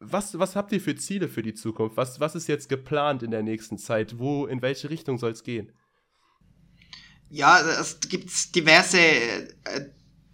[0.00, 1.96] was, was habt ihr für Ziele für die Zukunft?
[1.96, 4.18] Was, was ist jetzt geplant in der nächsten Zeit?
[4.18, 5.72] Wo, in welche Richtung soll es gehen?
[7.28, 9.48] Ja, es gibt diverse äh,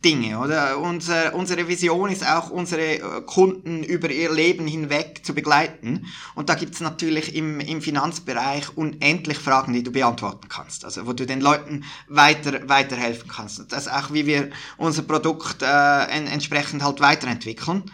[0.05, 0.79] Dinge, oder?
[0.79, 6.07] Unser, unsere Vision ist auch, unsere äh, Kunden über ihr Leben hinweg zu begleiten.
[6.35, 10.85] Und da gibt's natürlich im, im Finanzbereich unendlich Fragen, die du beantworten kannst.
[10.85, 13.73] Also wo du den Leuten weiter, weiterhelfen kannst.
[13.73, 17.85] Das ist auch, wie wir unser Produkt äh, en, entsprechend halt weiterentwickeln.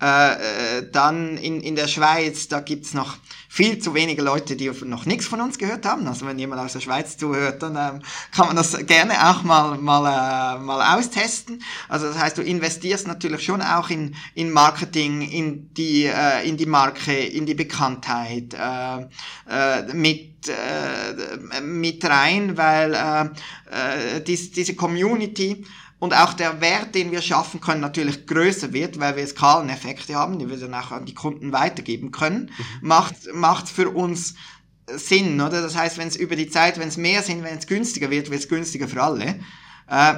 [0.00, 3.18] Äh, äh, dann in, in der Schweiz, da gibt's noch
[3.50, 6.06] viel zu wenige Leute, die noch nichts von uns gehört haben.
[6.06, 9.76] Also wenn jemand aus der Schweiz zuhört, dann ähm, kann man das gerne auch mal,
[9.76, 11.62] mal, äh, mal austesten.
[11.88, 16.56] Also das heißt, du investierst natürlich schon auch in, in Marketing, in die, äh, in
[16.56, 19.02] die Marke, in die Bekanntheit, äh,
[19.50, 25.66] äh, mit äh, mit rein, weil äh, äh, dies, diese Community
[26.00, 30.38] und auch der Wert, den wir schaffen können, natürlich größer wird, weil wir Skaleneffekte haben,
[30.38, 32.88] die wir dann auch an die Kunden weitergeben können, mhm.
[32.88, 34.34] macht, macht für uns
[34.88, 35.62] Sinn, oder?
[35.62, 38.30] Das heißt, wenn es über die Zeit, wenn es mehr sind, wenn es günstiger wird,
[38.30, 39.40] wird es günstiger für alle.
[39.88, 40.14] Äh,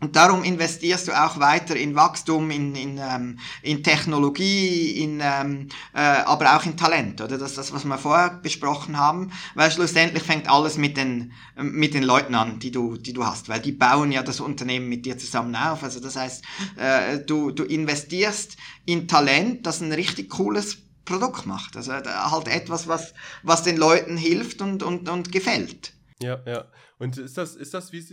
[0.00, 5.68] und darum investierst du auch weiter in Wachstum, in, in, ähm, in Technologie, in, ähm,
[5.94, 7.38] äh, aber auch in Talent, oder?
[7.38, 11.94] Das ist das, was wir vorher besprochen haben, weil schlussendlich fängt alles mit den, mit
[11.94, 15.06] den Leuten an, die du, die du hast, weil die bauen ja das Unternehmen mit
[15.06, 15.82] dir zusammen auf.
[15.82, 16.44] Also das heißt,
[16.76, 21.76] äh, du, du investierst in Talent, das ein richtig cooles Produkt macht.
[21.76, 25.94] Also halt etwas, was, was den Leuten hilft und, und, und gefällt.
[26.20, 26.64] Ja, ja.
[26.98, 28.04] Und ist das, ist das, wie,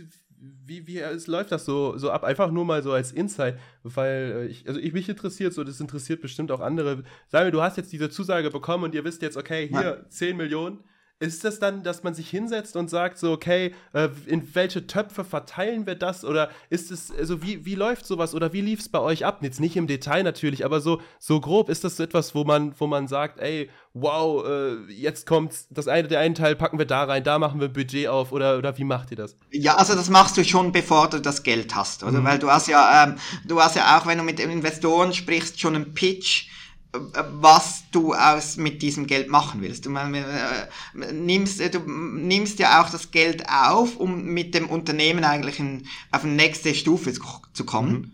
[0.64, 2.24] wie, wie es läuft das so, so ab?
[2.24, 5.80] Einfach nur mal so als Insight, weil äh, ich, also ich mich interessiert, so das
[5.80, 7.04] interessiert bestimmt auch andere.
[7.28, 10.08] Sagen wir, du hast jetzt diese Zusage bekommen und ihr wisst jetzt, okay, hier ja.
[10.08, 10.80] 10 Millionen
[11.22, 15.24] ist das dann, dass man sich hinsetzt und sagt, so, okay, äh, in welche Töpfe
[15.24, 16.24] verteilen wir das?
[16.24, 19.38] Oder ist es, also wie, wie läuft sowas oder wie lief es bei euch ab?
[19.40, 22.74] Jetzt nicht im Detail natürlich, aber so, so grob ist das so etwas, wo man,
[22.78, 26.86] wo man sagt, ey, wow, äh, jetzt kommt das eine, der einen Teil packen wir
[26.86, 29.36] da rein, da machen wir ein Budget auf oder, oder wie macht ihr das?
[29.52, 32.20] Ja, also das machst du schon, bevor du das Geld hast, oder?
[32.20, 32.24] Mhm.
[32.24, 33.14] Weil du hast ja, ähm,
[33.46, 36.48] du hast ja auch, wenn du mit Investoren sprichst, schon einen Pitch,
[36.92, 39.86] was du aus mit diesem Geld machen willst.
[39.86, 45.58] Du äh, nimmst, du nimmst ja auch das Geld auf, um mit dem Unternehmen eigentlich
[45.58, 47.12] in, auf eine nächste Stufe
[47.52, 47.92] zu kommen.
[47.92, 48.12] Mhm.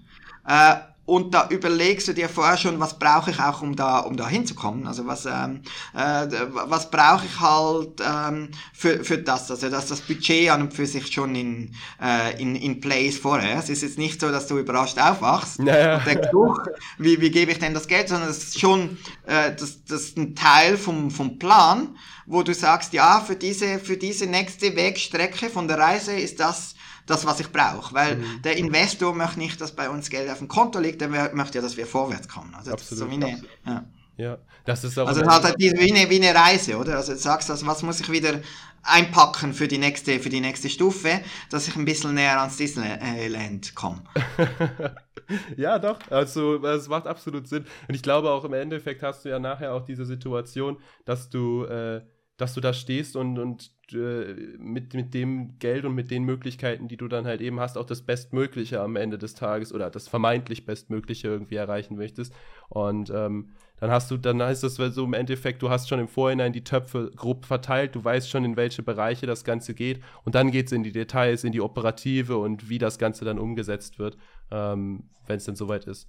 [1.08, 4.28] Und da überlegst du dir vorher schon, was brauche ich auch, um da, um da
[4.28, 4.86] hinzukommen.
[4.86, 5.62] Also was, ähm,
[5.94, 6.26] äh,
[6.66, 9.50] was brauche ich halt ähm, für, für das.
[9.50, 13.58] Also dass das Budget an und für sich schon in, äh, in, in place vorher.
[13.58, 15.96] Es ist jetzt nicht so, dass du überrascht aufwachst naja.
[15.96, 16.54] und denkst, du,
[16.98, 20.18] wie, wie gebe ich denn das Geld, sondern es ist schon äh, das, das ist
[20.18, 21.96] ein Teil vom, vom Plan,
[22.26, 26.74] wo du sagst, ja, für diese, für diese nächste Wegstrecke von der Reise ist das
[27.08, 27.94] das, was ich brauche.
[27.94, 28.42] Weil mhm.
[28.42, 31.62] der Investor möchte nicht, dass bei uns Geld auf dem Konto liegt, der möchte ja,
[31.62, 32.54] dass wir vorwärts kommen.
[32.54, 33.04] Also Absolut.
[33.04, 33.84] so eine, ja.
[34.16, 35.08] ja, das ist auch.
[35.08, 36.96] Also halt, halt wie, eine, wie eine Reise, oder?
[36.96, 38.40] Also du sagst, also, was muss ich wieder
[38.82, 43.74] einpacken für die nächste, für die nächste Stufe, dass ich ein bisschen näher ans Disneyland
[43.74, 44.02] komme.
[45.56, 45.98] ja, doch.
[46.10, 47.66] Also es macht absolut Sinn.
[47.88, 51.64] Und ich glaube auch im Endeffekt hast du ja nachher auch diese Situation, dass du,
[51.64, 52.02] äh,
[52.38, 56.86] dass du da stehst und, und äh, mit, mit dem Geld und mit den Möglichkeiten,
[56.86, 60.08] die du dann halt eben hast, auch das Bestmögliche am Ende des Tages oder das
[60.08, 62.32] vermeintlich Bestmögliche irgendwie erreichen möchtest.
[62.68, 66.06] Und ähm, dann hast du, dann heißt das so im Endeffekt, du hast schon im
[66.06, 70.36] Vorhinein die Töpfe grob verteilt, du weißt schon, in welche Bereiche das Ganze geht und
[70.36, 73.98] dann geht es in die Details, in die Operative und wie das Ganze dann umgesetzt
[73.98, 74.16] wird,
[74.52, 76.08] ähm, wenn es dann soweit ist.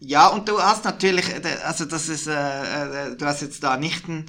[0.00, 3.76] Ja, und du hast natürlich, äh, also das ist, äh, äh, du hast jetzt da
[3.76, 4.26] nicht ein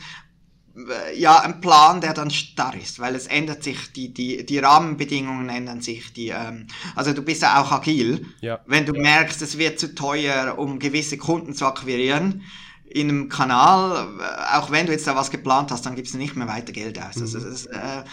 [1.15, 5.49] ja, ein Plan, der dann starr ist, weil es ändert sich, die, die, die Rahmenbedingungen
[5.49, 8.25] ändern sich, die, ähm, also du bist ja auch agil.
[8.41, 8.59] Ja.
[8.65, 12.43] Wenn du merkst, es wird zu teuer, um gewisse Kunden zu akquirieren,
[12.85, 16.17] in einem Kanal, äh, auch wenn du jetzt da was geplant hast, dann gibst du
[16.17, 17.17] nicht mehr weiter Geld aus.
[17.17, 17.21] Mhm.
[17.21, 18.03] Also das, äh,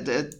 [0.00, 0.30] äh,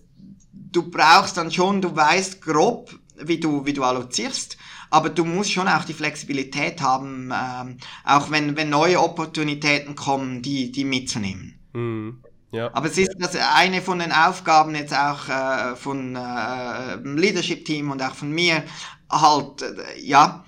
[0.53, 4.57] du brauchst dann schon, du weißt grob, wie du, wie du allozierst,
[4.91, 10.43] aber du musst schon auch die Flexibilität haben, ähm, auch wenn, wenn neue Opportunitäten kommen,
[10.43, 11.59] die, die mitzunehmen.
[11.73, 12.23] Mhm.
[12.53, 12.73] Ja.
[12.75, 17.91] Aber es ist das eine von den Aufgaben jetzt auch äh, von äh, Leadership Team
[17.91, 18.64] und auch von mir,
[19.11, 20.45] halt, äh, ja,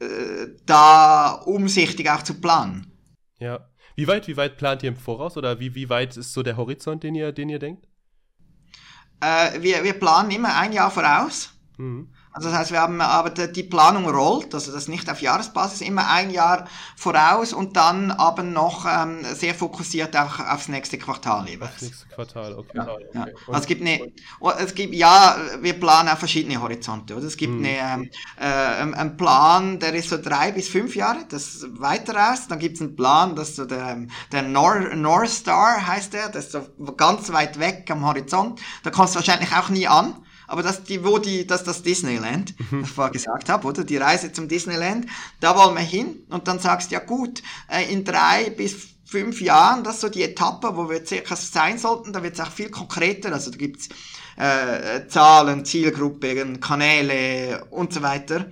[0.00, 2.92] äh, da umsichtig auch zu planen.
[3.38, 3.68] Ja.
[3.96, 6.56] Wie weit, wie weit plant ihr im Voraus oder wie, wie weit ist so der
[6.56, 7.86] Horizont, den ihr, den ihr denkt?
[9.20, 11.52] Äh, wir, wir planen immer ein Jahr voraus.
[11.78, 12.12] Mhm.
[12.34, 16.10] Also das heißt, wir haben aber die Planung rollt, also das nicht auf Jahresbasis, immer
[16.10, 16.66] ein Jahr
[16.96, 21.74] voraus und dann aber noch ähm, sehr fokussiert auch aufs nächste Quartal jeweils.
[21.74, 22.76] Aufs nächste Quartal, okay.
[22.76, 23.22] Ja, ja.
[23.22, 23.34] okay.
[23.46, 27.24] Also es gibt eine, oh, es gibt, ja, wir planen auf verschiedene Horizonte, oder?
[27.24, 27.64] Es gibt hm.
[27.64, 28.10] eine,
[28.40, 32.48] ähm, äh, einen Plan, der ist so drei bis fünf Jahre, das ist weiter aus.
[32.48, 33.96] Dann gibt es einen Plan, das ist so der,
[34.32, 36.62] der Nor North Star heißt der, das ist so
[36.96, 38.60] ganz weit weg am Horizont.
[38.82, 40.16] Da kommst du wahrscheinlich auch nie an
[40.46, 42.80] aber das, die, wo die, das, das Disneyland, mhm.
[42.80, 43.84] das ich vorher gesagt habe, oder?
[43.84, 45.06] Die Reise zum Disneyland,
[45.40, 49.40] da wollen wir hin und dann sagst du, ja gut, äh, in drei bis fünf
[49.40, 52.50] Jahren, das ist so die Etappe, wo wir circa sein sollten, da wird es auch
[52.50, 53.88] viel konkreter, also da gibt's
[54.36, 58.46] äh, Zahlen, Zielgruppen, Kanäle und so weiter.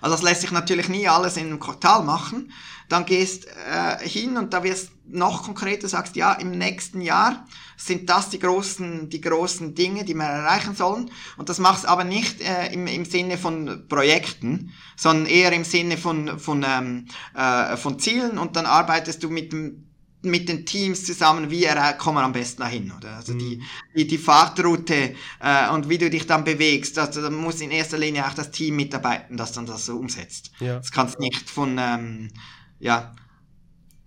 [0.00, 2.52] Also das lässt sich natürlich nie alles in einem Quartal machen.
[2.88, 8.10] Dann gehst äh, hin und da wirst noch konkreter, sagst, ja, im nächsten Jahr sind
[8.10, 11.10] das die großen, die großen Dinge, die wir erreichen sollen.
[11.36, 15.96] Und das machst aber nicht äh, im, im Sinne von Projekten, sondern eher im Sinne
[15.96, 19.84] von, von, ähm, äh, von Zielen und dann arbeitest du mit dem
[20.20, 23.16] mit den Teams zusammen, wie er, kommen wir am besten dahin, oder?
[23.16, 23.38] Also mhm.
[23.38, 23.62] die,
[23.96, 27.98] die, die Fahrtroute äh, und wie du dich dann bewegst, also da muss in erster
[27.98, 30.50] Linie auch das Team mitarbeiten, das dann das so umsetzt.
[30.58, 30.78] Ja.
[30.78, 32.30] Das kannst nicht von, ähm,
[32.78, 33.14] ja,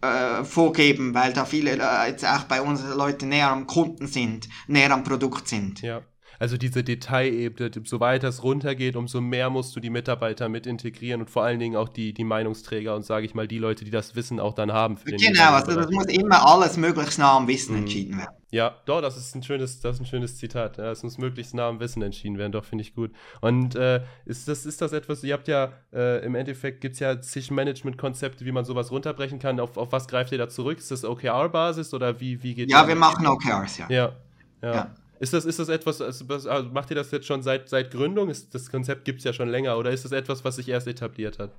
[0.01, 4.49] äh, vorgeben, weil da viele äh, jetzt auch bei uns Leute näher am Kunden sind,
[4.67, 5.81] näher am Produkt sind.
[5.81, 6.01] Ja.
[6.41, 11.21] Also diese Detailebene, so weiter es runtergeht, umso mehr musst du die Mitarbeiter mit integrieren
[11.21, 13.91] und vor allen Dingen auch die, die Meinungsträger und sage ich mal die Leute, die
[13.91, 14.97] das Wissen auch dann haben.
[15.05, 17.81] genau, also das muss immer alles möglichst nah am Wissen mhm.
[17.81, 18.33] entschieden werden.
[18.49, 20.79] Ja, doch, das ist ein schönes, das ist ein schönes Zitat.
[20.79, 23.11] Ja, es muss möglichst nah am Wissen entschieden werden, doch, finde ich gut.
[23.41, 27.01] Und äh, ist, das, ist das etwas, ihr habt ja, äh, im Endeffekt gibt es
[27.01, 29.59] ja zig Management-Konzepte, wie man sowas runterbrechen kann.
[29.59, 30.79] Auf, auf was greift ihr da zurück?
[30.79, 33.85] Ist das OKR-Basis oder wie, wie geht Ja, wir machen OKRs, ja.
[33.89, 34.15] Ja,
[34.63, 34.73] ja.
[34.73, 34.95] ja.
[35.21, 38.31] Ist das, ist das etwas, also macht ihr das jetzt schon seit, seit Gründung?
[38.31, 40.87] Ist, das Konzept gibt es ja schon länger oder ist das etwas, was sich erst
[40.87, 41.51] etabliert hat?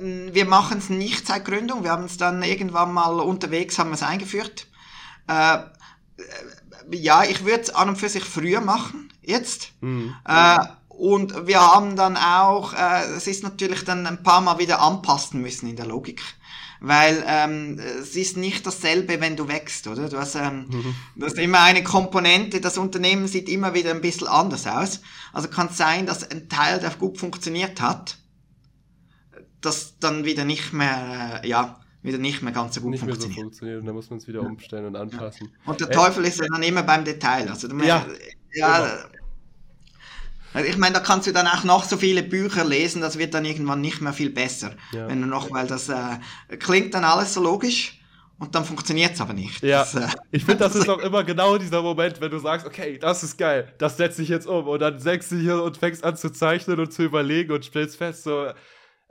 [0.00, 1.84] Ähm, wir machen es nicht seit Gründung.
[1.84, 4.68] Wir haben es dann irgendwann mal unterwegs haben es eingeführt.
[5.28, 5.60] Äh, äh
[6.92, 9.72] ja, ich würde es an und für sich früher machen, jetzt.
[9.82, 10.14] Mhm.
[10.26, 10.58] Äh,
[10.88, 15.42] und wir haben dann auch, äh, es ist natürlich dann ein paar Mal wieder anpassen
[15.42, 16.22] müssen in der Logik
[16.80, 20.08] weil ähm, es ist nicht dasselbe, wenn du wächst, oder?
[20.08, 20.94] Du hast, ähm, mhm.
[21.16, 25.00] du hast immer eine Komponente, das Unternehmen sieht immer wieder ein bisschen anders aus.
[25.32, 28.18] Also kann es sein, dass ein Teil, der gut funktioniert hat,
[29.60, 33.28] das dann wieder nicht mehr, äh, ja, wieder nicht mehr ganz so gut nicht funktioniert.
[33.28, 35.50] Mehr so funktioniert und dann muss man es wieder umstellen und anpassen.
[35.66, 37.48] Und der Teufel ist ja dann immer beim Detail.
[37.48, 38.06] Also, ja,
[38.52, 38.98] ja
[40.54, 43.34] also ich meine, da kannst du dann auch noch so viele Bücher lesen, das wird
[43.34, 44.72] dann irgendwann nicht mehr viel besser.
[44.92, 45.08] Ja.
[45.08, 46.18] Wenn du noch, weil das äh,
[46.58, 48.00] klingt dann alles so logisch
[48.38, 49.62] und dann funktioniert es aber nicht.
[49.62, 49.80] Ja.
[49.80, 52.98] Das, äh, ich finde, das ist auch immer genau dieser Moment, wenn du sagst, okay,
[52.98, 56.04] das ist geil, das setze ich jetzt um und dann setzt du hier und fängst
[56.04, 58.48] an zu zeichnen und zu überlegen und stellst fest, so,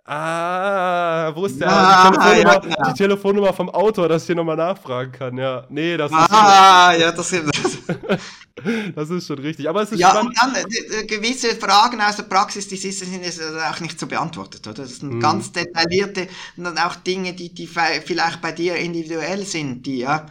[0.10, 1.68] Ah, wo ist der?
[1.70, 2.88] Ah, die, Telefonnummer, ja, genau.
[2.88, 5.38] die, Telefonnummer, vom Autor, dass ich hier nochmal nachfragen kann.
[5.38, 6.32] Ja, nee, das ah, ist.
[6.32, 7.44] Ah, ja, das ist.
[8.96, 9.68] das ist schon richtig.
[9.68, 10.30] Aber es ist ja, spannend.
[10.30, 14.66] und dann äh, gewisse Fragen aus der Praxis, die sind jetzt auch nicht so beantwortet,
[14.66, 14.84] oder?
[14.84, 15.20] Das sind mhm.
[15.20, 20.26] ganz detaillierte und dann auch Dinge, die, die vielleicht bei dir individuell sind, die, ja.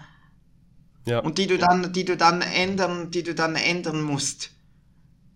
[1.04, 1.18] Ja.
[1.18, 4.52] Und die du dann, die du dann ändern, die du dann ändern musst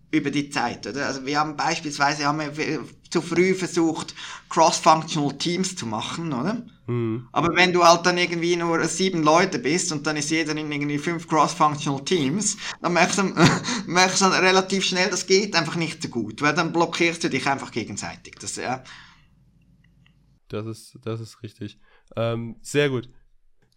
[0.09, 1.05] über die Zeit, oder?
[1.05, 2.81] Also wir haben beispielsweise haben wir
[3.11, 4.15] zu früh versucht,
[4.49, 6.65] cross-functional Teams zu machen, oder?
[6.87, 7.27] Mhm.
[7.31, 10.71] Aber wenn du halt dann irgendwie nur sieben Leute bist und dann ist jeder in
[10.71, 13.23] irgendwie fünf cross-functional Teams, dann merkst du,
[13.87, 17.29] merkst du dann relativ schnell, das geht einfach nicht so gut, weil dann blockierst du
[17.29, 18.35] dich einfach gegenseitig.
[18.39, 18.83] Das, ja.
[20.47, 21.79] das, ist, das ist richtig.
[22.15, 23.09] Ähm, sehr gut.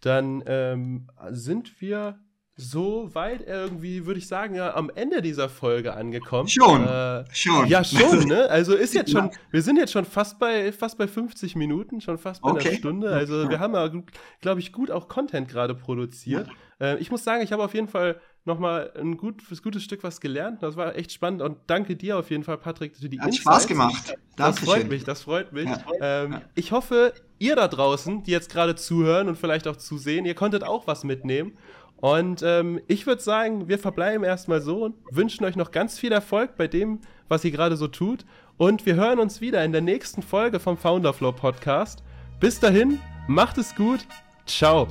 [0.01, 2.19] Dann ähm, sind wir
[2.57, 6.47] so weit irgendwie, würde ich sagen, ja, am Ende dieser Folge angekommen.
[6.47, 6.87] Schon.
[6.87, 7.67] Äh, schon.
[7.67, 8.49] Ja, schon, ne?
[8.49, 12.17] Also ist jetzt schon, wir sind jetzt schon fast bei, fast bei 50 Minuten, schon
[12.17, 12.69] fast bei okay.
[12.69, 13.09] einer Stunde.
[13.09, 13.91] Also wir haben ja,
[14.39, 16.47] glaube ich, gut auch Content gerade produziert.
[16.79, 16.93] Ja.
[16.93, 20.03] Äh, ich muss sagen, ich habe auf jeden Fall nochmal ein gut, ein gutes Stück
[20.03, 20.63] was gelernt.
[20.63, 23.41] Das war echt spannend und danke dir auf jeden Fall, Patrick, für die Hat Insights.
[23.41, 24.17] Spaß gemacht.
[24.37, 25.69] Das freut mich, das freut mich.
[25.69, 25.83] Ja.
[26.23, 30.35] Ähm, ich hoffe, ihr da draußen, die jetzt gerade zuhören und vielleicht auch zusehen, ihr
[30.35, 31.57] konntet auch was mitnehmen.
[31.97, 36.11] Und ähm, ich würde sagen, wir verbleiben erstmal so und wünschen euch noch ganz viel
[36.11, 38.25] Erfolg bei dem, was ihr gerade so tut.
[38.57, 42.03] Und wir hören uns wieder in der nächsten Folge vom Founderflow Podcast.
[42.39, 44.05] Bis dahin, macht es gut.
[44.45, 44.87] Ciao.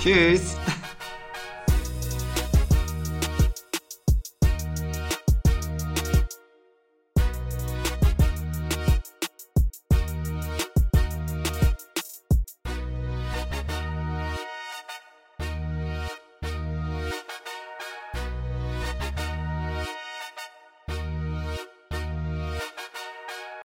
[0.00, 0.56] Tschüss.